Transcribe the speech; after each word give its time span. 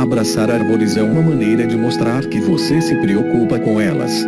Abraçar 0.00 0.50
árvores 0.50 0.96
é 0.96 1.02
uma 1.02 1.20
maneira 1.20 1.66
de 1.66 1.76
mostrar 1.76 2.24
que 2.24 2.40
você 2.40 2.80
se 2.80 2.96
preocupa 3.02 3.58
com 3.58 3.78
elas. 3.78 4.26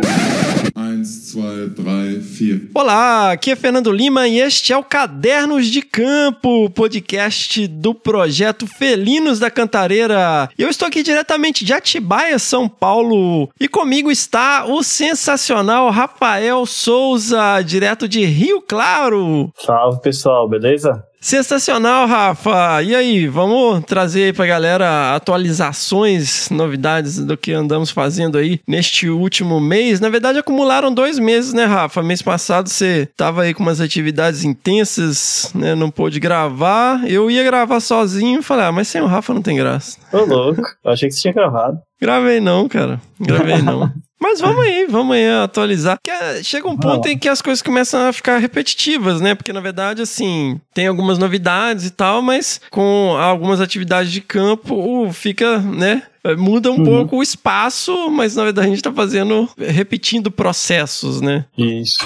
Olá, 2.75 3.31
aqui 3.31 3.49
é 3.49 3.55
Fernando 3.55 3.91
Lima 3.91 4.27
e 4.27 4.39
este 4.39 4.71
é 4.71 4.77
o 4.77 4.83
Cadernos 4.83 5.65
de 5.65 5.81
Campo, 5.81 6.69
podcast 6.69 7.65
do 7.65 7.95
projeto 7.95 8.67
Felinos 8.67 9.39
da 9.39 9.49
Cantareira. 9.49 10.47
Eu 10.59 10.69
estou 10.69 10.87
aqui 10.87 11.01
diretamente 11.01 11.65
de 11.65 11.73
Atibaia, 11.73 12.37
São 12.37 12.69
Paulo, 12.69 13.49
e 13.59 13.67
comigo 13.67 14.11
está 14.11 14.65
o 14.65 14.83
sensacional 14.83 15.89
Rafael 15.89 16.67
Souza, 16.67 17.63
direto 17.65 18.07
de 18.07 18.23
Rio 18.23 18.61
Claro. 18.61 19.51
Salve 19.57 20.01
pessoal, 20.01 20.47
beleza? 20.47 21.03
Sensacional, 21.23 22.05
Rafa! 22.05 22.83
E 22.83 22.93
aí, 22.93 23.27
vamos 23.29 23.85
trazer 23.85 24.25
aí 24.25 24.33
pra 24.33 24.45
galera 24.45 25.15
atualizações, 25.15 26.49
novidades 26.49 27.17
do 27.17 27.37
que 27.37 27.53
andamos 27.53 27.89
fazendo 27.89 28.37
aí 28.37 28.59
neste 28.67 29.07
último 29.07 29.57
mês. 29.61 30.01
Na 30.01 30.09
verdade, 30.09 30.39
acumularam 30.39 30.93
dois 30.93 31.17
meses, 31.17 31.53
né, 31.53 31.63
Rafa? 31.63 32.03
Mês 32.03 32.21
passado 32.21 32.67
você 32.67 33.07
tava 33.15 33.43
aí 33.43 33.53
com 33.53 33.63
umas 33.63 33.79
atividades 33.79 34.43
intensas, 34.43 35.49
né? 35.55 35.73
Não 35.73 35.89
pôde 35.89 36.19
gravar. 36.19 37.09
Eu 37.09 37.31
ia 37.31 37.43
gravar 37.45 37.79
sozinho 37.79 38.41
e 38.41 38.43
falei, 38.43 38.65
ah, 38.65 38.71
mas 38.73 38.89
sem 38.89 38.99
o 38.99 39.07
Rafa 39.07 39.33
não 39.33 39.41
tem 39.41 39.55
graça. 39.55 39.97
Ô, 40.11 40.25
louco. 40.25 40.61
Eu 40.83 40.91
achei 40.91 41.07
que 41.07 41.15
você 41.15 41.21
tinha 41.21 41.33
gravado. 41.33 41.79
Gravei 42.01 42.41
não, 42.41 42.67
cara. 42.67 42.99
Gravei 43.17 43.61
não. 43.61 43.89
Mas 44.23 44.39
vamos 44.39 44.63
aí, 44.63 44.87
vamos 44.89 45.17
aí 45.17 45.29
atualizar. 45.43 45.97
É, 46.07 46.41
chega 46.41 46.65
um 46.69 46.77
ponto 46.77 47.09
em 47.09 47.17
que 47.17 47.27
as 47.27 47.41
coisas 47.41 47.61
começam 47.61 48.07
a 48.07 48.13
ficar 48.13 48.37
repetitivas, 48.37 49.19
né? 49.19 49.35
Porque 49.35 49.51
na 49.51 49.59
verdade, 49.59 50.01
assim, 50.01 50.61
tem 50.73 50.87
algumas 50.87 51.17
novidades 51.17 51.85
e 51.85 51.91
tal, 51.91 52.21
mas 52.21 52.61
com 52.71 53.17
algumas 53.19 53.59
atividades 53.59 54.13
de 54.13 54.21
campo 54.21 55.11
fica, 55.11 55.59
né? 55.59 56.03
Muda 56.37 56.71
um 56.71 56.77
uhum. 56.77 56.85
pouco 56.85 57.17
o 57.17 57.23
espaço, 57.23 58.09
mas 58.09 58.37
na 58.37 58.45
verdade 58.45 58.67
a 58.67 58.69
gente 58.69 58.81
tá 58.81 58.93
fazendo, 58.93 59.49
repetindo 59.57 60.31
processos, 60.31 61.19
né? 61.19 61.43
Isso. 61.57 61.97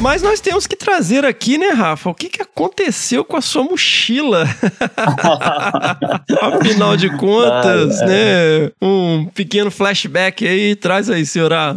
Mas 0.00 0.20
nós 0.20 0.40
temos 0.40 0.66
que 0.66 0.76
trazer 0.76 1.24
aqui, 1.24 1.56
né, 1.56 1.70
Rafa? 1.70 2.10
O 2.10 2.14
que, 2.14 2.28
que 2.28 2.42
aconteceu 2.42 3.24
com 3.24 3.36
a 3.36 3.40
sua 3.40 3.64
mochila? 3.64 4.44
Afinal 6.40 6.96
de 6.96 7.08
contas, 7.16 8.02
ah, 8.02 8.04
é. 8.04 8.08
né? 8.08 8.72
Um 8.80 9.26
pequeno 9.26 9.70
flashback 9.70 10.46
aí. 10.46 10.76
Traz 10.76 11.08
aí, 11.08 11.24
senhora. 11.24 11.74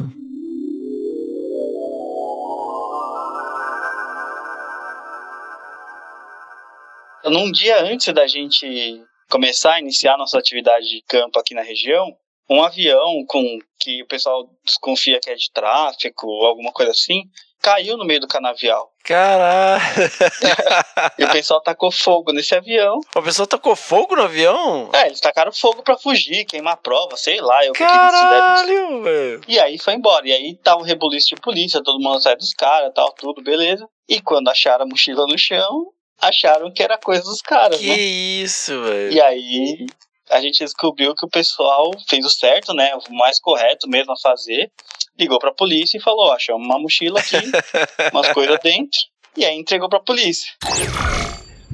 Num 7.26 7.52
dia 7.52 7.84
antes 7.84 8.14
da 8.14 8.28
gente 8.28 9.02
começar 9.30 9.76
a 9.76 9.80
iniciar 9.80 10.18
nossa 10.18 10.38
atividade 10.38 10.90
de 10.90 11.02
campo 11.08 11.40
aqui 11.40 11.54
na 11.54 11.62
região, 11.62 12.14
um 12.50 12.64
avião 12.64 13.24
com 13.28 13.60
que 13.80 14.02
o 14.02 14.08
pessoal 14.08 14.50
desconfia 14.66 15.20
que 15.22 15.30
é 15.30 15.36
de 15.36 15.52
tráfico 15.54 16.28
ou 16.28 16.46
alguma 16.48 16.72
coisa 16.72 16.92
assim, 16.92 17.24
caiu 17.62 17.98
no 17.98 18.06
meio 18.06 18.20
do 18.20 18.28
canavial. 18.28 18.92
Caralho! 19.04 19.82
e 21.18 21.24
o 21.24 21.32
pessoal 21.32 21.62
tacou 21.62 21.92
fogo 21.92 22.32
nesse 22.32 22.56
avião. 22.56 23.00
O 23.16 23.22
pessoal 23.22 23.48
tacou 23.48 23.76
fogo 23.76 24.16
no 24.16 24.24
avião? 24.24 24.90
É, 24.94 25.08
eles 25.08 25.20
tacaram 25.20 25.52
fogo 25.52 25.82
pra 25.84 25.98
fugir, 25.98 26.46
queimar 26.46 26.74
a 26.74 26.78
prova, 26.78 27.18
sei 27.18 27.42
lá. 27.42 27.66
Eu 27.66 27.74
Caralho, 27.74 29.04
velho! 29.04 29.42
E 29.48 29.60
aí 29.60 29.78
foi 29.78 29.94
embora. 29.94 30.28
E 30.28 30.32
aí 30.32 30.56
tava 30.56 30.82
um 30.82 30.86
rebuliço 30.86 31.36
de 31.36 31.42
polícia, 31.42 31.84
todo 31.84 32.02
mundo 32.02 32.22
sai 32.22 32.36
dos 32.36 32.54
caras, 32.54 32.92
tal, 32.94 33.12
tudo, 33.14 33.42
beleza. 33.42 33.88
E 34.08 34.22
quando 34.22 34.50
acharam 34.50 34.86
a 34.86 34.88
mochila 34.88 35.26
no 35.28 35.38
chão, 35.38 35.88
acharam 36.22 36.72
que 36.72 36.84
era 36.84 36.98
coisa 36.98 37.24
dos 37.24 37.42
caras, 37.42 37.80
que 37.80 37.88
né? 37.88 37.96
Que 37.96 38.02
isso, 38.02 38.82
velho! 38.84 39.12
E 39.12 39.22
aí 39.22 39.86
a 40.30 40.40
gente 40.40 40.64
descobriu 40.64 41.16
que 41.16 41.26
o 41.26 41.30
pessoal 41.30 41.92
fez 42.08 42.24
o 42.26 42.30
certo, 42.30 42.74
né? 42.74 42.94
O 42.96 43.14
mais 43.16 43.40
correto 43.40 43.90
mesmo 43.90 44.14
a 44.14 44.20
fazer 44.22 44.72
ligou 45.20 45.40
pra 45.40 45.52
polícia 45.52 45.98
e 45.98 46.02
falou: 46.02 46.32
ó, 46.32 46.56
uma 46.56 46.80
mochila 46.80 47.20
aqui, 47.20 47.38
umas 48.14 48.32
coisas 48.32 48.58
dentro, 48.64 48.98
e 49.38 49.46
aí 49.46 49.58
entregou 49.58 49.90
pra 49.90 50.00
polícia. 50.00 50.52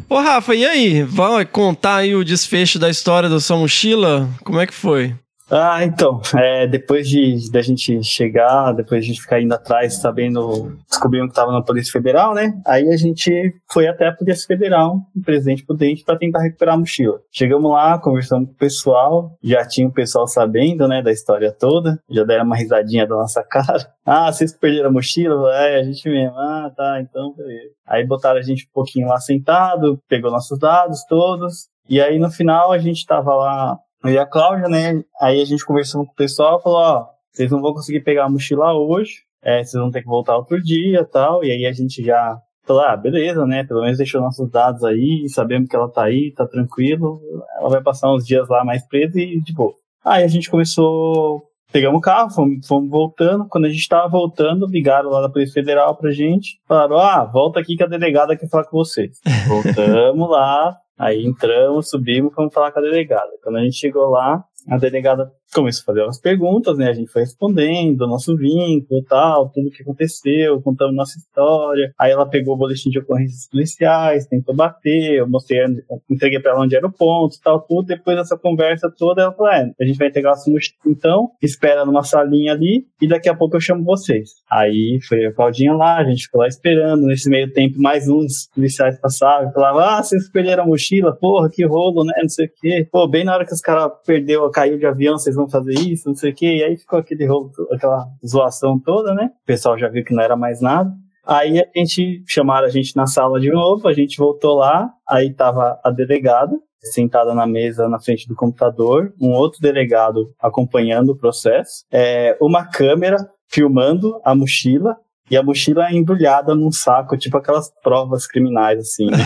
Ô 0.09 0.19
Rafa, 0.19 0.53
e 0.53 0.65
aí? 0.65 1.03
Vai 1.03 1.45
contar 1.45 1.97
aí 1.97 2.15
o 2.15 2.23
desfecho 2.23 2.77
da 2.77 2.89
história 2.89 3.29
da 3.29 3.39
sua 3.39 3.57
mochila? 3.57 4.29
Como 4.43 4.59
é 4.59 4.67
que 4.67 4.73
foi? 4.73 5.15
Ah, 5.49 5.83
então, 5.83 6.21
é, 6.35 6.65
depois 6.65 7.07
de 7.07 7.51
da 7.51 7.61
gente 7.61 8.03
chegar, 8.03 8.71
depois 8.73 9.01
de 9.01 9.11
a 9.11 9.13
gente 9.13 9.21
ficar 9.21 9.39
indo 9.39 9.53
atrás, 9.53 9.95
sabendo, 9.95 10.75
descobrindo 10.89 11.27
que 11.27 11.31
estava 11.31 11.51
na 11.51 11.61
Polícia 11.61 11.91
Federal, 11.91 12.33
né? 12.33 12.59
Aí 12.65 12.89
a 12.89 12.97
gente 12.97 13.53
foi 13.71 13.87
até 13.87 14.07
a 14.07 14.11
Polícia 14.11 14.47
Federal, 14.47 14.97
o 15.15 15.21
Presidente 15.21 15.63
Prudente, 15.63 16.03
para 16.03 16.17
tentar 16.17 16.41
recuperar 16.41 16.73
a 16.73 16.77
mochila. 16.77 17.19
Chegamos 17.31 17.71
lá, 17.71 17.99
conversamos 17.99 18.47
com 18.47 18.53
o 18.55 18.57
pessoal, 18.57 19.37
já 19.43 19.65
tinha 19.65 19.87
o 19.87 19.93
pessoal 19.93 20.27
sabendo, 20.27 20.87
né, 20.87 21.03
da 21.03 21.11
história 21.11 21.51
toda, 21.51 21.99
já 22.09 22.23
deram 22.23 22.45
uma 22.45 22.57
risadinha 22.57 23.05
da 23.05 23.15
nossa 23.15 23.43
cara. 23.47 23.87
Ah, 24.03 24.31
vocês 24.31 24.51
perderam 24.51 24.89
a 24.89 24.93
mochila? 24.93 25.53
É, 25.55 25.79
a 25.79 25.83
gente 25.83 26.09
mesmo. 26.09 26.35
Ah, 26.37 26.71
tá, 26.75 26.99
então 27.01 27.33
beleza. 27.35 27.69
Aí 27.85 28.05
botaram 28.05 28.39
a 28.39 28.43
gente 28.43 28.65
um 28.65 28.73
pouquinho 28.73 29.07
lá 29.07 29.19
sentado, 29.19 29.99
pegou 30.09 30.31
nossos 30.31 30.57
dados 30.57 31.03
todos, 31.07 31.67
e 31.87 32.01
aí 32.01 32.17
no 32.17 32.31
final 32.31 32.71
a 32.71 32.79
gente 32.79 33.05
tava 33.05 33.35
lá 33.35 33.77
e 34.09 34.17
a 34.17 34.25
Cláudia, 34.25 34.67
né? 34.67 35.03
Aí 35.21 35.41
a 35.41 35.45
gente 35.45 35.65
conversou 35.65 36.05
com 36.05 36.11
o 36.11 36.15
pessoal, 36.15 36.61
falou, 36.61 36.79
ó, 36.79 37.07
vocês 37.31 37.51
não 37.51 37.61
vão 37.61 37.73
conseguir 37.73 38.01
pegar 38.01 38.25
a 38.25 38.29
mochila 38.29 38.73
hoje, 38.73 39.23
é, 39.43 39.63
vocês 39.63 39.81
vão 39.81 39.91
ter 39.91 40.01
que 40.01 40.07
voltar 40.07 40.37
outro 40.37 40.61
dia 40.61 41.05
tal. 41.05 41.43
E 41.43 41.51
aí 41.51 41.65
a 41.65 41.71
gente 41.71 42.03
já 42.03 42.37
falou, 42.65 42.83
ah, 42.83 42.97
beleza, 42.97 43.45
né? 43.45 43.63
Pelo 43.63 43.81
menos 43.81 43.97
deixou 43.97 44.21
nossos 44.21 44.49
dados 44.49 44.83
aí, 44.83 45.27
sabemos 45.29 45.69
que 45.69 45.75
ela 45.75 45.89
tá 45.89 46.03
aí, 46.03 46.33
tá 46.33 46.47
tranquilo. 46.47 47.21
Ela 47.59 47.69
vai 47.69 47.81
passar 47.81 48.11
uns 48.11 48.25
dias 48.25 48.47
lá 48.49 48.63
mais 48.63 48.85
presa 48.87 49.19
e 49.19 49.39
de 49.39 49.53
boa. 49.53 49.73
Aí 50.03 50.23
a 50.23 50.27
gente 50.27 50.49
começou, 50.49 51.43
pegamos 51.71 51.97
o 51.97 52.01
carro, 52.01 52.29
fomos, 52.29 52.67
fomos 52.67 52.89
voltando. 52.89 53.47
Quando 53.47 53.65
a 53.65 53.69
gente 53.69 53.87
tava 53.87 54.07
voltando, 54.07 54.67
ligaram 54.67 55.09
lá 55.09 55.21
da 55.21 55.29
Polícia 55.29 55.53
Federal 55.53 55.95
pra 55.95 56.11
gente, 56.11 56.59
falaram, 56.67 56.97
ah, 56.97 57.25
volta 57.25 57.59
aqui 57.59 57.75
que 57.75 57.83
a 57.83 57.87
delegada 57.87 58.35
quer 58.35 58.49
falar 58.49 58.65
com 58.65 58.77
vocês. 58.77 59.19
Voltamos 59.47 60.29
lá, 60.29 60.75
Aí 60.97 61.25
entramos, 61.25 61.89
subimos, 61.89 62.33
fomos 62.33 62.53
falar 62.53 62.71
com 62.71 62.79
a 62.79 62.81
delegada. 62.81 63.31
Quando 63.43 63.57
a 63.57 63.63
gente 63.63 63.75
chegou 63.75 64.09
lá, 64.09 64.43
a 64.69 64.77
delegada 64.77 65.31
começou 65.55 65.83
a 65.83 65.85
fazer 65.85 66.01
umas 66.01 66.19
perguntas, 66.19 66.77
né? 66.77 66.89
A 66.89 66.93
gente 66.93 67.09
foi 67.09 67.21
respondendo, 67.21 68.05
nosso 68.05 68.35
vínculo 68.35 69.01
tal, 69.03 69.49
tudo 69.49 69.71
que 69.71 69.81
aconteceu, 69.81 70.61
contando 70.61 70.93
nossa 70.93 71.17
história. 71.17 71.93
Aí 71.97 72.11
ela 72.11 72.27
pegou 72.27 72.55
o 72.55 72.57
boletim 72.57 72.89
de 72.89 72.99
ocorrências 72.99 73.47
policiais, 73.49 74.27
tentou 74.27 74.53
bater, 74.53 75.19
eu 75.19 75.29
mostrei, 75.29 75.63
entreguei 76.09 76.39
pra 76.39 76.51
ela 76.51 76.61
onde 76.61 76.75
era 76.75 76.85
o 76.85 76.91
ponto 76.91 77.37
tal, 77.41 77.61
tudo. 77.61 77.87
Depois 77.87 78.17
dessa 78.17 78.37
conversa 78.37 78.91
toda, 78.95 79.21
ela 79.21 79.31
falou: 79.31 79.51
é, 79.51 79.71
a 79.79 79.85
gente 79.85 79.97
vai 79.97 80.09
entregar 80.09 80.33
o 80.33 80.55
então, 80.85 81.31
espera 81.41 81.85
numa 81.85 82.03
salinha 82.03 82.51
ali 82.51 82.85
e 83.01 83.07
daqui 83.07 83.29
a 83.29 83.35
pouco 83.35 83.55
eu 83.55 83.61
chamo 83.61 83.83
vocês. 83.83 84.31
Aí 84.51 84.99
foi 85.07 85.25
a 85.25 85.33
Claudinha 85.33 85.73
lá, 85.73 85.97
a 85.97 86.03
gente 86.03 86.23
ficou 86.23 86.41
lá 86.41 86.47
esperando. 86.47 87.05
Nesse 87.05 87.29
meio 87.29 87.51
tempo, 87.53 87.79
mais 87.79 88.07
uns 88.09 88.49
policiais 88.53 88.99
passavam 88.99 89.49
e 89.49 89.53
falavam: 89.53 89.81
ah, 89.81 90.03
vocês 90.03 90.29
perderam 90.29 90.63
a 90.63 90.67
mochila, 90.67 91.15
porra, 91.15 91.49
que 91.49 91.65
rolo, 91.65 92.03
né? 92.03 92.13
Não 92.21 92.29
sei 92.29 92.47
o 92.47 92.51
quê. 92.59 92.87
Pô, 92.91 93.07
bem 93.07 93.23
na 93.23 93.33
hora 93.33 93.45
que 93.45 93.53
os 93.53 93.61
caras 93.61 93.91
perdeu, 94.05 94.49
caiu 94.49 94.77
de 94.77 94.85
avião, 94.85 95.17
vocês 95.17 95.35
vão 95.35 95.44
fazer 95.49 95.73
isso, 95.73 96.07
não 96.07 96.15
sei 96.15 96.31
o 96.31 96.35
quê. 96.35 96.57
E 96.57 96.63
aí 96.63 96.77
ficou 96.77 96.99
aquele 96.99 97.25
rolo, 97.25 97.51
aquela 97.71 98.07
zoação 98.25 98.79
toda, 98.79 99.13
né? 99.13 99.31
O 99.43 99.45
pessoal 99.45 99.77
já 99.77 99.87
viu 99.87 100.03
que 100.03 100.13
não 100.13 100.23
era 100.23 100.35
mais 100.35 100.61
nada. 100.61 100.91
Aí 101.25 101.59
a 101.59 101.79
gente 101.79 102.23
chamaram 102.27 102.67
a 102.67 102.69
gente 102.69 102.95
na 102.95 103.07
sala 103.07 103.39
de 103.39 103.51
novo, 103.51 103.87
a 103.87 103.93
gente 103.93 104.17
voltou 104.17 104.57
lá, 104.57 104.91
aí 105.07 105.33
tava 105.33 105.79
a 105.83 105.89
delegada 105.89 106.55
sentada 106.91 107.33
na 107.33 107.47
mesa 107.47 107.89
na 107.89 107.99
frente 107.99 108.27
do 108.27 108.35
computador, 108.35 109.13
um 109.19 109.31
outro 109.31 109.59
delegado 109.59 110.33
acompanhando 110.39 111.09
o 111.09 111.17
processo, 111.17 111.83
é, 111.91 112.37
uma 112.39 112.65
câmera 112.65 113.17
filmando 113.47 114.19
a 114.23 114.35
mochila 114.35 114.97
e 115.29 115.35
a 115.35 115.43
mochila 115.43 115.87
é 115.87 115.93
embrulhada 115.93 116.53
num 116.53 116.71
saco, 116.71 117.17
tipo 117.17 117.37
aquelas 117.37 117.71
provas 117.81 118.27
criminais, 118.27 118.79
assim, 118.79 119.07
né? 119.07 119.17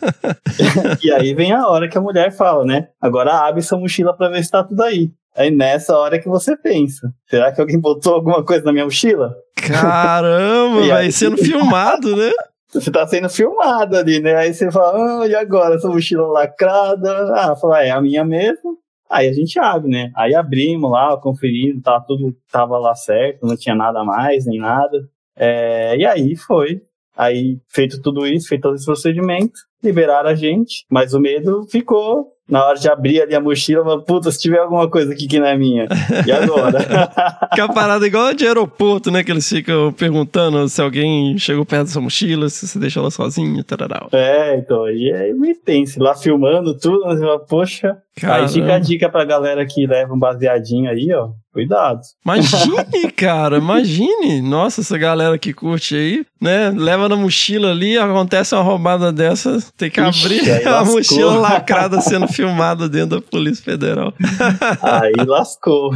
e 1.02 1.10
aí 1.10 1.34
vem 1.34 1.52
a 1.52 1.66
hora 1.66 1.88
que 1.88 1.96
a 1.96 2.00
mulher 2.00 2.30
fala, 2.30 2.64
né? 2.64 2.88
Agora 3.00 3.46
abre 3.46 3.62
sua 3.62 3.78
mochila 3.78 4.14
pra 4.14 4.28
ver 4.28 4.44
se 4.44 4.50
tá 4.50 4.62
tudo 4.62 4.82
aí. 4.82 5.10
Aí 5.34 5.50
nessa 5.50 5.96
hora 5.96 6.18
que 6.18 6.28
você 6.28 6.56
pensa, 6.56 7.12
será 7.28 7.52
que 7.52 7.60
alguém 7.60 7.80
botou 7.80 8.14
alguma 8.14 8.44
coisa 8.44 8.64
na 8.64 8.72
minha 8.72 8.84
mochila? 8.84 9.34
Caramba, 9.56 10.84
vai 10.88 11.10
sendo 11.10 11.38
filmado, 11.38 12.16
né? 12.16 12.32
Você 12.70 12.90
tá 12.90 13.06
sendo 13.06 13.30
filmado 13.30 13.96
ali, 13.96 14.20
né? 14.20 14.36
Aí 14.36 14.52
você 14.52 14.70
fala, 14.70 15.22
ah, 15.22 15.26
e 15.26 15.34
agora? 15.34 15.76
Essa 15.76 15.88
mochila 15.88 16.26
lacrada? 16.26 17.32
Ah, 17.34 17.56
fala, 17.56 17.82
é 17.82 17.90
a 17.90 18.00
minha 18.00 18.24
mesmo. 18.24 18.76
Aí 19.10 19.28
a 19.28 19.32
gente 19.32 19.58
abre, 19.58 19.90
né? 19.90 20.10
Aí 20.14 20.34
abrimos 20.34 20.90
lá, 20.90 21.16
conferimos, 21.16 21.82
tava 21.82 22.04
tudo 22.06 22.36
tava 22.50 22.78
lá 22.78 22.94
certo, 22.94 23.46
não 23.46 23.56
tinha 23.56 23.74
nada 23.74 24.00
a 24.00 24.04
mais, 24.04 24.46
nem 24.46 24.58
nada. 24.58 25.08
É, 25.36 25.96
e 25.96 26.04
aí 26.04 26.36
foi. 26.36 26.82
Aí, 27.16 27.58
feito 27.68 28.00
tudo 28.00 28.24
isso, 28.26 28.48
feito 28.48 28.62
todo 28.62 28.76
esse 28.76 28.84
procedimento, 28.84 29.58
liberaram 29.82 30.30
a 30.30 30.36
gente, 30.36 30.84
mas 30.88 31.14
o 31.14 31.20
medo 31.20 31.66
ficou 31.68 32.32
na 32.48 32.64
hora 32.64 32.78
de 32.78 32.88
abrir 32.88 33.20
ali 33.20 33.34
a 33.34 33.40
mochila, 33.40 33.84
fala, 33.84 34.02
puta, 34.02 34.30
se 34.30 34.40
tiver 34.40 34.58
alguma 34.58 34.88
coisa 34.88 35.12
aqui 35.12 35.26
que 35.26 35.38
não 35.38 35.46
é 35.46 35.56
minha, 35.56 35.86
e 36.26 36.32
agora? 36.32 36.78
que 37.54 37.60
a 37.60 37.68
parada 37.68 38.06
é 38.06 38.08
igual 38.08 38.32
de 38.32 38.46
aeroporto, 38.46 39.10
né? 39.10 39.22
Que 39.22 39.30
eles 39.30 39.46
ficam 39.46 39.92
perguntando 39.92 40.66
se 40.68 40.80
alguém 40.80 41.36
chegou 41.36 41.66
perto 41.66 41.86
da 41.86 41.92
sua 41.92 42.02
mochila, 42.02 42.48
se 42.48 42.66
você 42.66 42.78
deixou 42.78 43.02
ela 43.02 43.10
sozinha, 43.10 43.62
tararau. 43.62 44.08
É, 44.12 44.56
então, 44.56 44.84
aí 44.84 45.10
é 45.10 45.32
meio 45.34 45.56
tenso, 45.56 46.02
lá 46.02 46.14
filmando 46.14 46.78
tudo, 46.78 47.02
você 47.04 47.20
fala, 47.20 47.38
poxa, 47.40 47.96
Caramba. 48.20 48.46
aí 48.46 48.52
fica 48.52 48.74
a 48.74 48.78
dica 48.78 49.08
pra 49.08 49.24
galera 49.24 49.64
que 49.66 49.86
leva 49.86 50.14
um 50.14 50.18
baseadinho 50.18 50.90
aí, 50.90 51.08
ó, 51.12 51.28
cuidado. 51.52 52.00
Imagine, 52.24 53.12
cara, 53.16 53.58
imagine. 53.58 54.40
Nossa, 54.42 54.80
essa 54.80 54.96
galera 54.96 55.38
que 55.38 55.52
curte 55.52 55.94
aí, 55.94 56.26
né? 56.40 56.70
Leva 56.70 57.08
na 57.08 57.16
mochila 57.16 57.70
ali, 57.70 57.96
acontece 57.98 58.54
uma 58.54 58.62
roubada 58.62 59.12
dessa, 59.12 59.58
tem 59.76 59.90
que 59.90 60.00
Ixi, 60.00 60.24
abrir 60.24 60.50
aí 60.50 60.64
a 60.66 60.84
mochila 60.84 61.36
lacrada 61.38 62.00
sendo 62.00 62.28
filmada 62.28 62.88
dentro 62.88 63.20
da 63.20 63.20
Polícia 63.20 63.64
Federal. 63.64 64.12
Aí 64.82 65.24
lascou. 65.26 65.90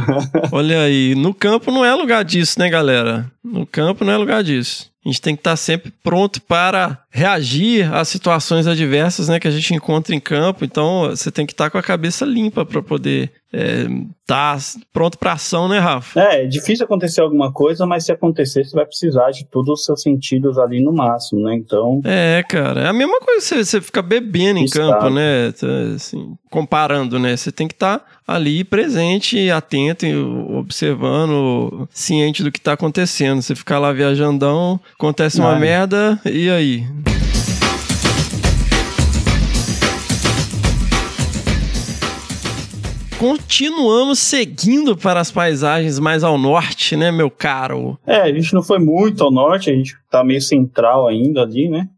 Olha 0.51 0.81
aí, 0.81 1.15
no 1.15 1.33
campo 1.33 1.71
não 1.71 1.83
é 1.83 1.93
lugar 1.93 2.23
disso, 2.23 2.59
né, 2.59 2.69
galera? 2.69 3.25
No 3.43 3.65
campo 3.65 4.03
não 4.05 4.13
é 4.13 4.17
lugar 4.17 4.43
disso. 4.43 4.92
A 5.05 5.09
gente 5.09 5.21
tem 5.21 5.35
que 5.35 5.41
estar 5.41 5.55
sempre 5.57 5.91
pronto 6.01 6.41
para 6.41 7.03
reagir 7.11 7.93
às 7.93 8.07
situações 8.07 8.67
adversas, 8.67 9.27
né, 9.27 9.39
que 9.39 9.47
a 9.47 9.51
gente 9.51 9.73
encontra 9.73 10.15
em 10.15 10.19
campo. 10.19 10.63
Então, 10.63 11.09
você 11.09 11.29
tem 11.29 11.45
que 11.45 11.51
estar 11.51 11.69
com 11.69 11.77
a 11.77 11.83
cabeça 11.83 12.25
limpa 12.25 12.65
para 12.65 12.81
poder 12.81 13.31
estar 13.53 14.57
pronto 14.91 15.17
para 15.17 15.33
ação, 15.33 15.67
né, 15.67 15.77
Rafa? 15.79 16.19
É, 16.19 16.43
é 16.43 16.47
difícil 16.47 16.85
acontecer 16.85 17.21
alguma 17.21 17.51
coisa, 17.51 17.85
mas 17.85 18.05
se 18.05 18.11
acontecer, 18.11 18.63
você 18.65 18.75
vai 18.75 18.85
precisar 18.85 19.31
de 19.31 19.45
todos 19.45 19.79
os 19.79 19.85
seus 19.85 20.01
sentidos 20.01 20.57
ali 20.57 20.83
no 20.83 20.91
máximo, 20.93 21.41
né? 21.43 21.55
Então, 21.55 22.01
É, 22.03 22.43
cara, 22.47 22.81
é 22.81 22.87
a 22.87 22.93
mesma 22.93 23.19
coisa 23.19 23.41
você, 23.41 23.63
você 23.63 23.79
ficar 23.81 24.01
bebendo 24.01 24.59
em 24.59 24.65
Estado. 24.65 24.91
campo, 24.91 25.09
né? 25.09 25.51
Tá, 25.51 25.67
Assim, 25.95 26.35
comparando, 26.49 27.19
né? 27.19 27.35
Você 27.37 27.51
tem 27.51 27.67
que 27.67 27.73
estar 27.73 28.03
ali 28.27 28.63
presente, 28.63 29.49
atento, 29.51 30.05
observando, 30.57 31.87
ciente 31.91 32.43
do 32.43 32.51
que 32.51 32.59
tá 32.61 32.73
acontecendo. 32.73 33.41
Você 33.41 33.55
ficar 33.55 33.79
lá 33.79 33.91
viajandão, 33.91 34.79
acontece 34.93 35.39
uma 35.39 35.53
Ai. 35.53 35.59
merda, 35.59 36.19
e 36.25 36.49
aí? 36.49 36.83
Continuamos 43.23 44.19
seguindo 44.19 44.97
para 44.97 45.21
as 45.21 45.31
paisagens 45.31 45.97
mais 45.97 46.25
ao 46.25 46.37
norte, 46.37 46.97
né, 46.97 47.09
meu 47.09 47.31
caro? 47.31 47.97
é, 48.05 48.19
a 48.19 48.33
gente 48.33 48.53
não 48.53 48.61
foi 48.61 48.79
muito 48.79 49.23
ao 49.23 49.31
norte, 49.31 49.69
a 49.69 49.73
gente 49.73 49.95
tá 50.13 50.23
meio 50.23 50.41
central 50.41 51.07
ainda 51.07 51.41
ali, 51.41 51.67
né? 51.67 51.89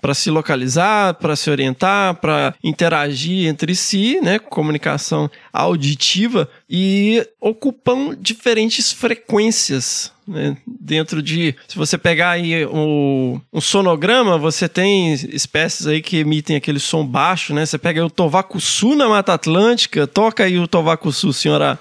para 0.00 0.14
se 0.14 0.30
localizar, 0.30 1.14
para 1.14 1.34
se 1.34 1.50
orientar, 1.50 2.14
para 2.20 2.54
interagir 2.62 3.48
entre 3.48 3.74
si, 3.74 4.20
né, 4.20 4.38
comunicação 4.38 5.28
auditiva 5.52 6.48
e 6.70 7.26
ocupam 7.40 8.16
diferentes 8.16 8.92
frequências. 8.92 10.12
Né, 10.28 10.56
Dentro 10.66 11.22
de, 11.22 11.54
se 11.66 11.76
você 11.76 11.96
pegar 11.96 12.30
aí 12.30 12.64
o, 12.66 13.40
um 13.52 13.60
sonograma, 13.60 14.36
você 14.36 14.68
tem 14.68 15.12
espécies 15.14 15.86
aí 15.86 16.02
que 16.02 16.18
emitem 16.18 16.56
aquele 16.56 16.78
som 16.78 17.04
baixo, 17.06 17.54
né? 17.54 17.64
Você 17.64 17.78
pega 17.78 18.00
aí 18.00 18.06
o 18.06 18.10
Tovacuçu 18.10 18.94
na 18.94 19.08
Mata 19.08 19.32
Atlântica, 19.32 20.06
toca 20.06 20.44
aí 20.44 20.58
o 20.58 20.68
Tovacuçu, 20.68 21.32
senhora. 21.32 21.78